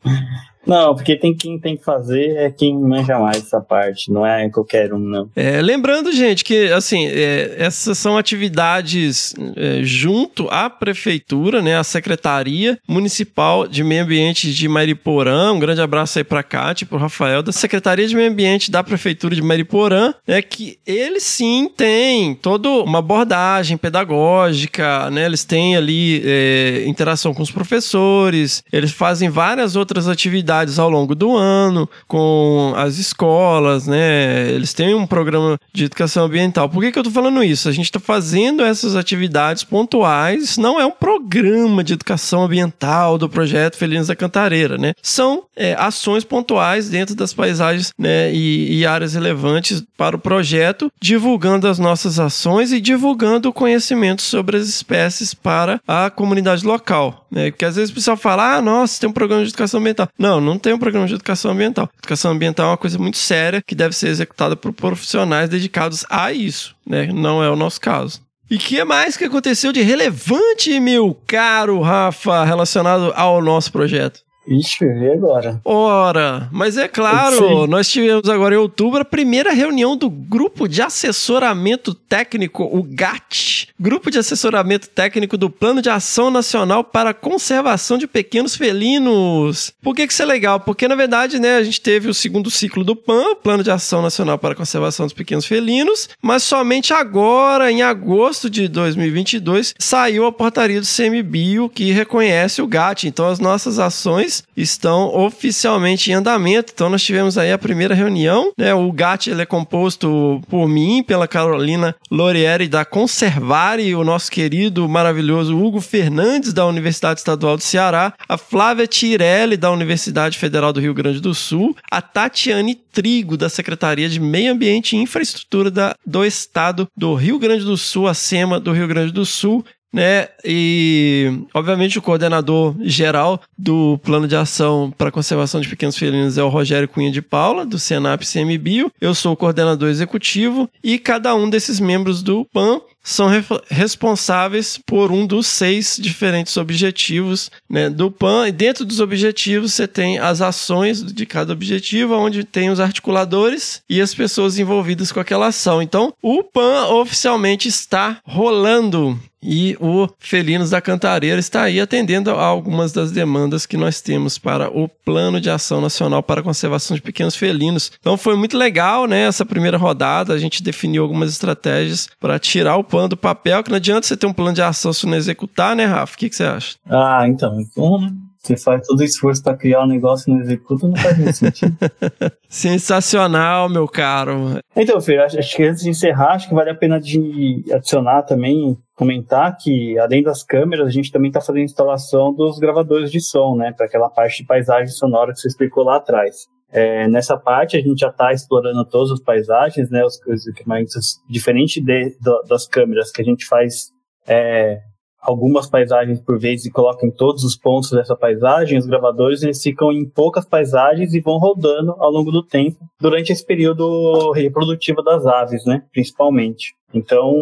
Não, 0.66 0.94
porque 0.94 1.16
tem 1.16 1.34
quem 1.34 1.58
tem 1.58 1.76
que 1.76 1.84
fazer 1.84 2.36
é 2.36 2.50
quem 2.50 2.78
manja 2.78 3.18
mais 3.18 3.38
essa 3.38 3.60
parte, 3.60 4.12
não 4.12 4.26
é 4.26 4.48
qualquer 4.50 4.92
um, 4.92 4.98
não. 4.98 5.30
É, 5.34 5.60
lembrando, 5.62 6.12
gente, 6.12 6.44
que 6.44 6.70
assim, 6.72 7.06
é, 7.06 7.54
essas 7.58 7.96
são 7.96 8.16
atividades 8.18 9.34
é, 9.56 9.80
junto 9.82 10.48
à 10.50 10.68
prefeitura, 10.68 11.62
né, 11.62 11.76
a 11.76 11.84
Secretaria 11.84 12.78
Municipal 12.86 13.66
de 13.66 13.82
Meio 13.82 14.04
Ambiente 14.04 14.52
de 14.52 14.68
Mariporã. 14.68 15.52
Um 15.52 15.58
grande 15.58 15.80
abraço 15.80 16.18
aí 16.18 16.24
para 16.24 16.42
Cátia 16.42 16.84
e 16.84 16.88
para 16.88 16.98
Rafael 16.98 17.42
da 17.42 17.52
Secretaria 17.52 18.06
de 18.06 18.14
Meio 18.14 18.30
Ambiente 18.30 18.70
da 18.70 18.84
Prefeitura 18.84 19.34
de 19.34 19.42
Mariporã, 19.42 20.12
é 20.26 20.42
que 20.42 20.78
eles 20.86 21.22
sim 21.22 21.70
têm 21.74 22.34
toda 22.34 22.68
uma 22.68 22.98
abordagem 22.98 23.76
pedagógica, 23.76 25.10
né? 25.10 25.24
Eles 25.24 25.44
têm 25.44 25.76
ali 25.76 26.22
é, 26.24 26.84
interação 26.86 27.32
com 27.32 27.42
os 27.42 27.50
professores, 27.50 28.62
eles 28.72 28.92
fazem 28.92 29.30
várias 29.30 29.74
outras 29.74 30.08
atividades 30.08 30.49
atividades 30.50 30.78
ao 30.78 30.90
longo 30.90 31.14
do 31.14 31.36
ano 31.36 31.88
com 32.06 32.72
as 32.76 32.98
escolas, 32.98 33.86
né? 33.86 34.50
Eles 34.50 34.74
têm 34.74 34.94
um 34.94 35.06
programa 35.06 35.56
de 35.72 35.84
educação 35.84 36.24
ambiental. 36.24 36.68
Por 36.68 36.82
que, 36.82 36.92
que 36.92 36.98
eu 36.98 37.04
tô 37.04 37.10
falando 37.10 37.42
isso? 37.42 37.68
A 37.68 37.72
gente 37.72 37.86
está 37.86 38.00
fazendo 38.00 38.62
essas 38.62 38.96
atividades 38.96 39.62
pontuais, 39.62 40.58
não 40.58 40.80
é 40.80 40.84
um 40.84 40.90
programa 40.90 41.84
de 41.84 41.92
educação 41.92 42.44
ambiental 42.44 43.16
do 43.16 43.28
projeto 43.28 43.76
Felinos 43.76 44.08
da 44.08 44.16
Cantareira, 44.16 44.76
né? 44.76 44.92
São 45.00 45.44
é, 45.56 45.74
ações 45.78 46.24
pontuais 46.24 46.88
dentro 46.88 47.14
das 47.14 47.32
paisagens 47.32 47.92
né, 47.98 48.32
e, 48.32 48.78
e 48.78 48.86
áreas 48.86 49.14
relevantes 49.14 49.84
para 49.96 50.16
o 50.16 50.18
projeto, 50.18 50.90
divulgando 51.00 51.68
as 51.68 51.78
nossas 51.78 52.18
ações 52.18 52.72
e 52.72 52.80
divulgando 52.80 53.48
o 53.48 53.52
conhecimento 53.52 54.22
sobre 54.22 54.56
as 54.56 54.66
espécies 54.66 55.34
para 55.34 55.80
a 55.86 56.10
comunidade 56.10 56.66
local. 56.66 57.26
Né? 57.30 57.50
Porque 57.50 57.64
às 57.64 57.76
vezes 57.76 57.90
o 57.90 57.94
pessoal 57.94 58.16
fala, 58.16 58.56
ah, 58.56 58.62
nossa, 58.62 59.00
tem 59.00 59.08
um 59.08 59.12
programa 59.12 59.44
de 59.44 59.50
educação 59.50 59.80
ambiental. 59.80 60.08
Não, 60.18 60.39
não 60.40 60.58
tem 60.58 60.72
um 60.72 60.78
programa 60.78 61.06
de 61.06 61.14
educação 61.14 61.50
ambiental. 61.50 61.88
Educação 61.98 62.32
ambiental 62.32 62.66
é 62.66 62.70
uma 62.70 62.76
coisa 62.76 62.98
muito 62.98 63.18
séria 63.18 63.62
que 63.62 63.74
deve 63.74 63.94
ser 63.94 64.08
executada 64.08 64.56
por 64.56 64.72
profissionais 64.72 65.48
dedicados 65.48 66.04
a 66.08 66.32
isso, 66.32 66.74
né? 66.86 67.06
Não 67.06 67.42
é 67.42 67.50
o 67.50 67.56
nosso 67.56 67.80
caso. 67.80 68.20
E 68.50 68.58
que 68.58 68.82
mais 68.82 69.16
que 69.16 69.24
aconteceu 69.24 69.72
de 69.72 69.80
relevante, 69.80 70.80
meu 70.80 71.16
caro 71.26 71.80
Rafa, 71.80 72.44
relacionado 72.44 73.12
ao 73.14 73.40
nosso 73.40 73.70
projeto? 73.70 74.22
Ixi, 74.50 74.84
e 74.84 75.12
agora? 75.12 75.60
Ora, 75.64 76.48
mas 76.50 76.76
é 76.76 76.88
claro, 76.88 77.68
nós 77.68 77.88
tivemos 77.88 78.28
agora 78.28 78.56
em 78.56 78.58
outubro 78.58 79.00
a 79.00 79.04
primeira 79.04 79.52
reunião 79.52 79.96
do 79.96 80.10
Grupo 80.10 80.66
de 80.66 80.82
Assessoramento 80.82 81.94
Técnico, 81.94 82.64
o 82.64 82.82
GAT, 82.82 83.68
Grupo 83.78 84.10
de 84.10 84.18
Assessoramento 84.18 84.88
Técnico 84.88 85.36
do 85.36 85.48
Plano 85.48 85.80
de 85.80 85.88
Ação 85.88 86.32
Nacional 86.32 86.82
para 86.82 87.10
a 87.10 87.14
Conservação 87.14 87.96
de 87.96 88.08
Pequenos 88.08 88.56
Felinos. 88.56 89.72
Por 89.80 89.94
que, 89.94 90.04
que 90.04 90.12
isso 90.12 90.22
é 90.22 90.26
legal? 90.26 90.58
Porque, 90.58 90.88
na 90.88 90.96
verdade, 90.96 91.38
né, 91.38 91.54
a 91.54 91.62
gente 91.62 91.80
teve 91.80 92.08
o 92.08 92.14
segundo 92.14 92.50
ciclo 92.50 92.82
do 92.82 92.96
PAN, 92.96 93.36
Plano 93.36 93.62
de 93.62 93.70
Ação 93.70 94.02
Nacional 94.02 94.36
para 94.36 94.54
a 94.54 94.56
Conservação 94.56 95.06
dos 95.06 95.14
Pequenos 95.14 95.46
Felinos, 95.46 96.08
mas 96.20 96.42
somente 96.42 96.92
agora, 96.92 97.70
em 97.70 97.82
agosto 97.82 98.50
de 98.50 98.66
2022, 98.66 99.76
saiu 99.78 100.26
a 100.26 100.32
portaria 100.32 100.80
do 100.80 100.86
CMBio 100.86 101.68
que 101.68 101.92
reconhece 101.92 102.60
o 102.60 102.66
GAT. 102.66 103.04
Então, 103.04 103.28
as 103.28 103.38
nossas 103.38 103.78
ações 103.78 104.39
estão 104.56 105.14
oficialmente 105.14 106.10
em 106.10 106.14
andamento. 106.14 106.72
Então 106.74 106.88
nós 106.90 107.02
tivemos 107.02 107.38
aí 107.38 107.52
a 107.52 107.58
primeira 107.58 107.94
reunião, 107.94 108.52
né? 108.56 108.74
O 108.74 108.90
GAT 108.92 109.28
ele 109.28 109.42
é 109.42 109.46
composto 109.46 110.40
por 110.48 110.68
mim, 110.68 111.02
pela 111.02 111.28
Carolina 111.28 111.94
Lorieri 112.10 112.68
da 112.68 112.84
Conservare, 112.84 113.94
o 113.94 114.04
nosso 114.04 114.30
querido 114.30 114.88
maravilhoso 114.88 115.56
Hugo 115.56 115.80
Fernandes 115.80 116.52
da 116.52 116.66
Universidade 116.66 117.20
Estadual 117.20 117.56
do 117.56 117.62
Ceará, 117.62 118.12
a 118.28 118.36
Flávia 118.36 118.86
Tirelli 118.86 119.56
da 119.56 119.70
Universidade 119.70 120.38
Federal 120.38 120.72
do 120.72 120.80
Rio 120.80 120.94
Grande 120.94 121.20
do 121.20 121.34
Sul, 121.34 121.76
a 121.90 122.02
Tatiane 122.02 122.74
Trigo 122.74 123.36
da 123.36 123.48
Secretaria 123.48 124.08
de 124.08 124.20
Meio 124.20 124.52
Ambiente 124.52 124.96
e 124.96 125.00
Infraestrutura 125.00 125.70
da, 125.70 125.94
do 126.04 126.24
Estado 126.24 126.88
do 126.96 127.14
Rio 127.14 127.38
Grande 127.38 127.64
do 127.64 127.76
Sul, 127.76 128.08
a 128.08 128.14
SEMA 128.14 128.58
do 128.58 128.72
Rio 128.72 128.88
Grande 128.88 129.12
do 129.12 129.24
Sul, 129.24 129.64
né? 129.92 130.28
E, 130.44 131.42
obviamente, 131.52 131.98
o 131.98 132.02
coordenador 132.02 132.74
geral 132.80 133.40
do 133.58 133.98
Plano 133.98 134.28
de 134.28 134.36
Ação 134.36 134.92
para 134.96 135.08
a 135.08 135.12
Conservação 135.12 135.60
de 135.60 135.68
Pequenos 135.68 135.96
Felinos 135.96 136.38
é 136.38 136.42
o 136.42 136.48
Rogério 136.48 136.88
Cunha 136.88 137.10
de 137.10 137.20
Paula, 137.22 137.66
do 137.66 137.78
Senap 137.78 138.22
CMBio. 138.22 138.92
Eu 139.00 139.14
sou 139.14 139.32
o 139.32 139.36
coordenador 139.36 139.88
executivo 139.88 140.70
e 140.82 140.98
cada 140.98 141.34
um 141.34 141.50
desses 141.50 141.80
membros 141.80 142.22
do 142.22 142.44
PAN 142.52 142.80
são 143.02 143.28
re 143.28 143.40
responsáveis 143.68 144.78
por 144.86 145.10
um 145.10 145.26
dos 145.26 145.46
seis 145.46 145.98
diferentes 146.00 146.56
objetivos 146.56 147.50
né, 147.68 147.88
do 147.88 148.10
PAN. 148.10 148.48
E 148.48 148.52
dentro 148.52 148.84
dos 148.84 149.00
objetivos, 149.00 149.72
você 149.72 149.88
tem 149.88 150.18
as 150.18 150.40
ações 150.40 151.02
de 151.02 151.26
cada 151.26 151.52
objetivo, 151.52 152.14
onde 152.14 152.44
tem 152.44 152.70
os 152.70 152.80
articuladores 152.80 153.82
e 153.88 154.00
as 154.00 154.14
pessoas 154.14 154.58
envolvidas 154.58 155.10
com 155.10 155.20
aquela 155.20 155.48
ação. 155.48 155.80
Então, 155.82 156.12
o 156.22 156.42
PAN 156.42 156.86
oficialmente 156.86 157.68
está 157.68 158.18
rolando 158.24 159.18
e 159.42 159.76
o 159.80 160.06
Felinos 160.18 160.70
da 160.70 160.80
Cantareira 160.80 161.40
está 161.40 161.62
aí 161.62 161.80
atendendo 161.80 162.30
a 162.30 162.44
algumas 162.44 162.92
das 162.92 163.10
demandas 163.10 163.64
que 163.64 163.76
nós 163.76 164.00
temos 164.00 164.36
para 164.36 164.68
o 164.68 164.86
Plano 164.88 165.40
de 165.40 165.48
Ação 165.48 165.80
Nacional 165.80 166.22
para 166.22 166.40
a 166.40 166.44
Conservação 166.44 166.94
de 166.94 167.02
Pequenos 167.02 167.34
Felinos. 167.34 167.90
Então 167.98 168.18
foi 168.18 168.36
muito 168.36 168.56
legal, 168.56 169.06
né, 169.06 169.22
essa 169.22 169.46
primeira 169.46 169.78
rodada, 169.78 170.34
a 170.34 170.38
gente 170.38 170.62
definiu 170.62 171.02
algumas 171.02 171.30
estratégias 171.30 172.08
para 172.20 172.38
tirar 172.38 172.76
o 172.76 172.84
plano 172.90 173.08
do 173.08 173.16
papel, 173.16 173.62
que 173.62 173.70
não 173.70 173.76
adianta 173.76 174.06
você 174.06 174.16
ter 174.16 174.26
um 174.26 174.32
plano 174.32 174.52
de 174.52 174.62
ação 174.62 174.92
se 174.92 175.06
não 175.06 175.16
executar, 175.16 175.76
né, 175.76 175.84
Rafa? 175.84 176.14
O 176.14 176.18
que, 176.18 176.28
que 176.28 176.36
você 176.36 176.44
acha? 176.44 176.76
Ah, 176.88 177.26
então, 177.26 177.58
então 177.60 178.00
né? 178.00 178.12
Você 178.42 178.56
faz 178.56 178.86
todo 178.86 179.00
o 179.00 179.04
esforço 179.04 179.42
para 179.42 179.54
criar 179.54 179.82
um 179.82 179.86
negócio 179.86 180.30
e 180.30 180.34
não 180.34 180.40
executa, 180.40 180.88
não 180.88 180.96
faz 180.96 181.18
muito 181.18 181.36
sentido. 181.36 181.76
Sensacional, 182.48 183.68
meu 183.68 183.86
caro. 183.86 184.58
Então, 184.74 184.98
Fer, 184.98 185.20
acho, 185.20 185.56
que 185.56 185.62
antes 185.62 185.82
de 185.82 185.90
encerrar, 185.90 186.32
acho 186.32 186.48
que 186.48 186.54
vale 186.54 186.70
a 186.70 186.74
pena 186.74 186.98
de 186.98 187.62
adicionar 187.70 188.22
também, 188.22 188.78
comentar 188.96 189.54
que, 189.58 189.98
além 189.98 190.22
das 190.22 190.42
câmeras, 190.42 190.86
a 190.86 190.90
gente 190.90 191.12
também 191.12 191.28
está 191.28 191.40
fazendo 191.40 191.60
a 191.60 191.66
instalação 191.66 192.32
dos 192.32 192.58
gravadores 192.58 193.10
de 193.10 193.20
som, 193.20 193.56
né? 193.56 193.72
Para 193.76 193.84
aquela 193.84 194.08
parte 194.08 194.38
de 194.38 194.46
paisagem 194.46 194.88
sonora 194.88 195.34
que 195.34 195.38
você 195.38 195.48
explicou 195.48 195.84
lá 195.84 195.96
atrás. 195.96 196.46
É, 196.72 197.08
nessa 197.08 197.36
parte 197.36 197.76
a 197.76 197.80
gente 197.80 197.98
já 197.98 198.08
está 198.08 198.32
explorando 198.32 198.84
todas 198.84 199.10
as 199.10 199.20
paisagens, 199.20 199.90
né, 199.90 200.04
os, 200.04 200.20
os 200.26 200.46
equipamentos, 200.46 201.20
diferente 201.28 201.80
de, 201.80 202.10
de, 202.10 202.42
das 202.48 202.66
câmeras 202.66 203.10
que 203.10 203.20
a 203.20 203.24
gente 203.24 203.44
faz 203.44 203.90
é, 204.26 204.80
algumas 205.20 205.68
paisagens 205.68 206.20
por 206.20 206.38
vez 206.38 206.64
e 206.64 206.70
coloca 206.70 207.04
em 207.04 207.10
todos 207.10 207.44
os 207.44 207.56
pontos 207.56 207.90
dessa 207.90 208.16
paisagem, 208.16 208.78
os 208.78 208.86
gravadores 208.86 209.42
eles 209.42 209.62
ficam 209.62 209.92
em 209.92 210.08
poucas 210.08 210.46
paisagens 210.46 211.12
e 211.12 211.20
vão 211.20 211.38
rodando 211.38 211.92
ao 211.98 212.10
longo 212.10 212.30
do 212.30 212.42
tempo 212.42 212.78
durante 213.00 213.32
esse 213.32 213.44
período 213.44 214.32
reprodutivo 214.32 215.02
das 215.02 215.26
aves, 215.26 215.64
né, 215.64 215.82
principalmente. 215.92 216.74
Então, 216.92 217.32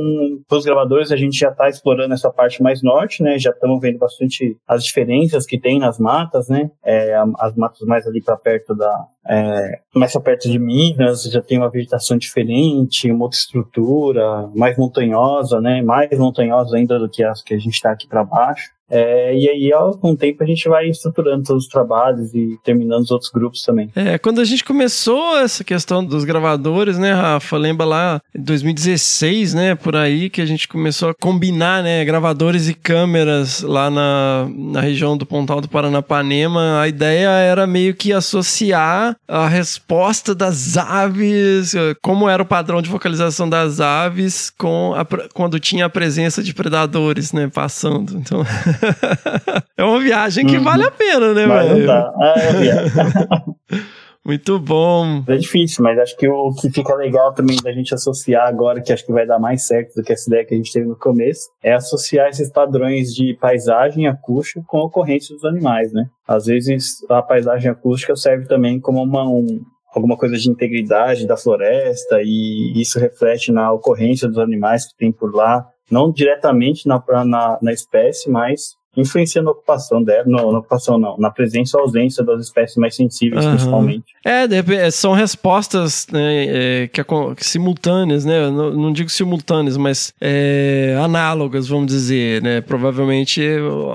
para 0.47 0.59
os 0.59 0.65
gravadores, 0.65 1.11
a 1.11 1.17
gente 1.17 1.39
já 1.39 1.49
está 1.49 1.69
explorando 1.69 2.15
essa 2.15 2.31
parte 2.31 2.63
mais 2.63 2.83
norte, 2.83 3.23
né? 3.23 3.39
Já 3.39 3.51
estamos 3.51 3.81
vendo 3.81 3.99
bastante 3.99 4.57
as 4.67 4.85
diferenças 4.85 5.47
que 5.47 5.59
tem 5.59 5.79
nas 5.79 5.99
matas, 5.99 6.49
né? 6.49 6.71
É, 6.85 7.15
as 7.39 7.55
matas 7.57 7.81
mais 7.83 8.07
ali 8.07 8.23
para 8.23 8.37
perto 8.37 8.75
da. 8.75 9.07
É, 9.27 9.81
mais 9.95 10.13
para 10.13 10.21
perto 10.23 10.49
de 10.51 10.59
Minas, 10.59 11.25
já 11.25 11.43
tem 11.43 11.59
uma 11.59 11.71
vegetação 11.71 12.17
diferente, 12.17 13.11
uma 13.11 13.25
outra 13.25 13.39
estrutura, 13.39 14.49
mais 14.55 14.77
montanhosa, 14.77 15.61
né? 15.61 15.83
Mais 15.83 16.11
montanhosa 16.19 16.77
ainda 16.77 16.99
do 16.99 17.09
que 17.09 17.23
as 17.25 17.43
que 17.43 17.55
a 17.55 17.59
gente 17.59 17.75
está 17.75 17.91
aqui 17.91 18.07
para 18.07 18.25
baixo. 18.25 18.71
É, 18.91 19.37
e 19.37 19.49
aí, 19.49 19.71
com 20.01 20.13
o 20.13 20.17
tempo, 20.17 20.43
a 20.43 20.47
gente 20.47 20.69
vai 20.69 20.89
estruturando 20.89 21.45
todos 21.45 21.65
os 21.65 21.69
trabalhos 21.69 22.35
e 22.35 22.59
terminando 22.65 23.03
os 23.03 23.11
outros 23.11 23.31
grupos 23.31 23.63
também. 23.63 23.91
É, 23.95 24.19
quando 24.19 24.41
a 24.41 24.45
gente 24.45 24.65
começou 24.65 25.39
essa 25.39 25.63
questão 25.63 26.05
dos 26.05 26.25
gravadores, 26.25 26.99
né, 26.99 27.13
Rafa? 27.13 27.57
Lembra 27.57 27.85
lá 27.85 28.21
em 28.35 28.43
2016, 28.43 29.55
né, 29.55 29.75
por 29.75 29.95
aí, 29.95 30.31
que 30.31 30.41
a 30.41 30.47
gente 30.47 30.67
começou 30.67 31.11
a 31.11 31.15
combinar, 31.15 31.83
né, 31.83 32.05
gravadores 32.05 32.69
e 32.69 32.75
câmeras 32.75 33.63
lá 33.63 33.91
na, 33.91 34.49
na 34.57 34.81
região 34.81 35.17
do 35.17 35.27
Pontal 35.27 35.61
do 35.61 35.69
Paranapanema. 35.69 36.81
A 36.81 36.89
ideia 36.89 37.29
era 37.29 37.67
meio 37.67 37.95
que 37.95 38.13
associar 38.13 39.17
a 39.27 39.47
resposta 39.47 40.35
das 40.35 40.77
aves, 40.77 41.75
como 42.03 42.29
era 42.29 42.43
o 42.43 42.47
padrão 42.47 42.81
de 42.81 42.89
vocalização 42.89 43.49
das 43.49 43.81
aves, 43.81 44.51
com 44.51 44.95
a, 44.95 45.05
quando 45.35 45.61
tinha 45.61 45.87
a 45.87 45.91
presença 45.91 46.43
de 46.43 46.55
predadores, 46.55 47.33
né, 47.33 47.51
passando. 47.53 48.17
Então. 48.17 48.43
é 49.77 49.85
uma 49.85 50.01
viagem 50.01 50.47
que 50.47 50.57
uhum. 50.57 50.65
vale 50.65 50.85
a 50.85 50.91
pena, 50.91 51.35
né, 51.35 51.47
velho? 51.47 51.91
Ah, 51.91 52.35
é 52.37 53.59
Muito 54.29 54.59
bom. 54.59 55.25
É 55.27 55.39
difícil, 55.39 55.83
mas 55.83 55.99
acho 55.99 56.15
que 56.15 56.29
o 56.29 56.53
que 56.53 56.69
fica 56.71 56.95
legal 56.95 57.33
também 57.33 57.57
da 57.63 57.73
gente 57.73 57.95
associar 57.95 58.47
agora, 58.47 58.83
que 58.83 58.93
acho 58.93 59.07
que 59.07 59.13
vai 59.13 59.27
dar 59.27 59.39
mais 59.39 59.67
certo 59.67 59.95
do 59.95 60.03
que 60.03 60.13
essa 60.13 60.29
ideia 60.29 60.45
que 60.45 60.53
a 60.53 60.57
gente 60.59 60.71
teve 60.71 60.87
no 60.87 60.95
começo, 60.95 61.49
é 61.63 61.73
associar 61.73 62.29
esses 62.29 62.53
padrões 62.53 63.15
de 63.15 63.35
paisagem 63.41 64.07
acústica 64.07 64.63
com 64.67 64.81
a 64.81 64.85
ocorrência 64.85 65.35
dos 65.35 65.47
animais, 65.47 65.95
né? 65.95 66.11
Às 66.27 66.45
vezes 66.45 66.99
a 67.09 67.23
paisagem 67.23 67.71
acústica 67.71 68.15
serve 68.17 68.47
também 68.47 68.79
como 68.79 69.03
uma, 69.03 69.27
um, 69.27 69.63
alguma 69.95 70.15
coisa 70.15 70.37
de 70.37 70.51
integridade 70.51 71.27
da 71.27 71.39
floresta 71.39 72.21
e 72.23 72.75
isso 72.77 72.99
reflete 72.99 73.51
na 73.51 73.73
ocorrência 73.73 74.29
dos 74.29 74.39
animais 74.39 74.87
que 74.87 74.97
tem 74.99 75.11
por 75.11 75.35
lá 75.35 75.67
não 75.91 76.11
diretamente 76.11 76.87
na, 76.87 77.03
na, 77.25 77.59
na 77.61 77.73
espécie, 77.73 78.31
mas 78.31 78.79
influencia 79.01 79.43
na 79.43 79.51
ocupação 79.51 80.03
dela, 80.03 80.25
não, 80.27 80.53
na 80.53 80.59
ocupação 80.59 80.99
não, 80.99 81.17
na 81.19 81.31
presença 81.31 81.77
ou 81.77 81.85
ausência 81.85 82.25
das 82.25 82.43
espécies 82.43 82.77
mais 82.77 82.97
sensíveis, 82.97 83.45
uhum. 83.45 83.53
principalmente. 83.53 84.15
É, 84.25 84.91
são 84.91 85.13
respostas 85.13 86.07
né, 86.11 86.47
é, 86.83 86.89
que, 86.89 87.03
que, 87.37 87.47
simultâneas, 87.47 88.25
né? 88.25 88.51
Não, 88.51 88.71
não 88.73 88.93
digo 88.93 89.09
simultâneas, 89.09 89.77
mas 89.77 90.13
é, 90.21 90.99
análogas, 91.01 91.69
vamos 91.69 91.87
dizer, 91.87 92.43
né? 92.43 92.61
Provavelmente 92.61 93.43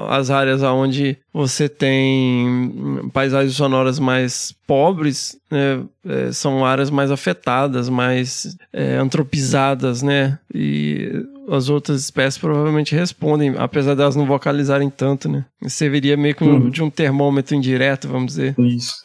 as 0.09 0.29
áreas 0.29 0.63
onde 0.63 1.17
você 1.33 1.67
tem 1.67 3.09
paisagens 3.11 3.55
sonoras 3.55 3.99
mais 3.99 4.55
pobres, 4.65 5.37
né? 5.51 5.83
É, 6.05 6.31
são 6.31 6.65
áreas 6.65 6.89
mais 6.89 7.11
afetadas, 7.11 7.89
mais 7.89 8.57
é, 8.71 8.95
antropizadas, 8.95 10.01
né? 10.01 10.37
E 10.53 11.23
as 11.49 11.69
outras 11.69 12.01
espécies 12.01 12.37
provavelmente 12.37 12.95
respondem, 12.95 13.55
apesar 13.57 13.95
delas 13.95 14.15
não 14.15 14.25
vocalizarem 14.25 14.89
tanto, 14.89 15.29
né? 15.29 15.45
Serviria 15.67 16.15
meio 16.15 16.35
que 16.35 16.43
um, 16.43 16.53
uhum. 16.53 16.69
de 16.69 16.81
um 16.81 16.89
termômetro 16.89 17.55
indireto, 17.55 18.07
vamos 18.07 18.27
dizer. 18.33 18.55
Isso. 18.59 19.02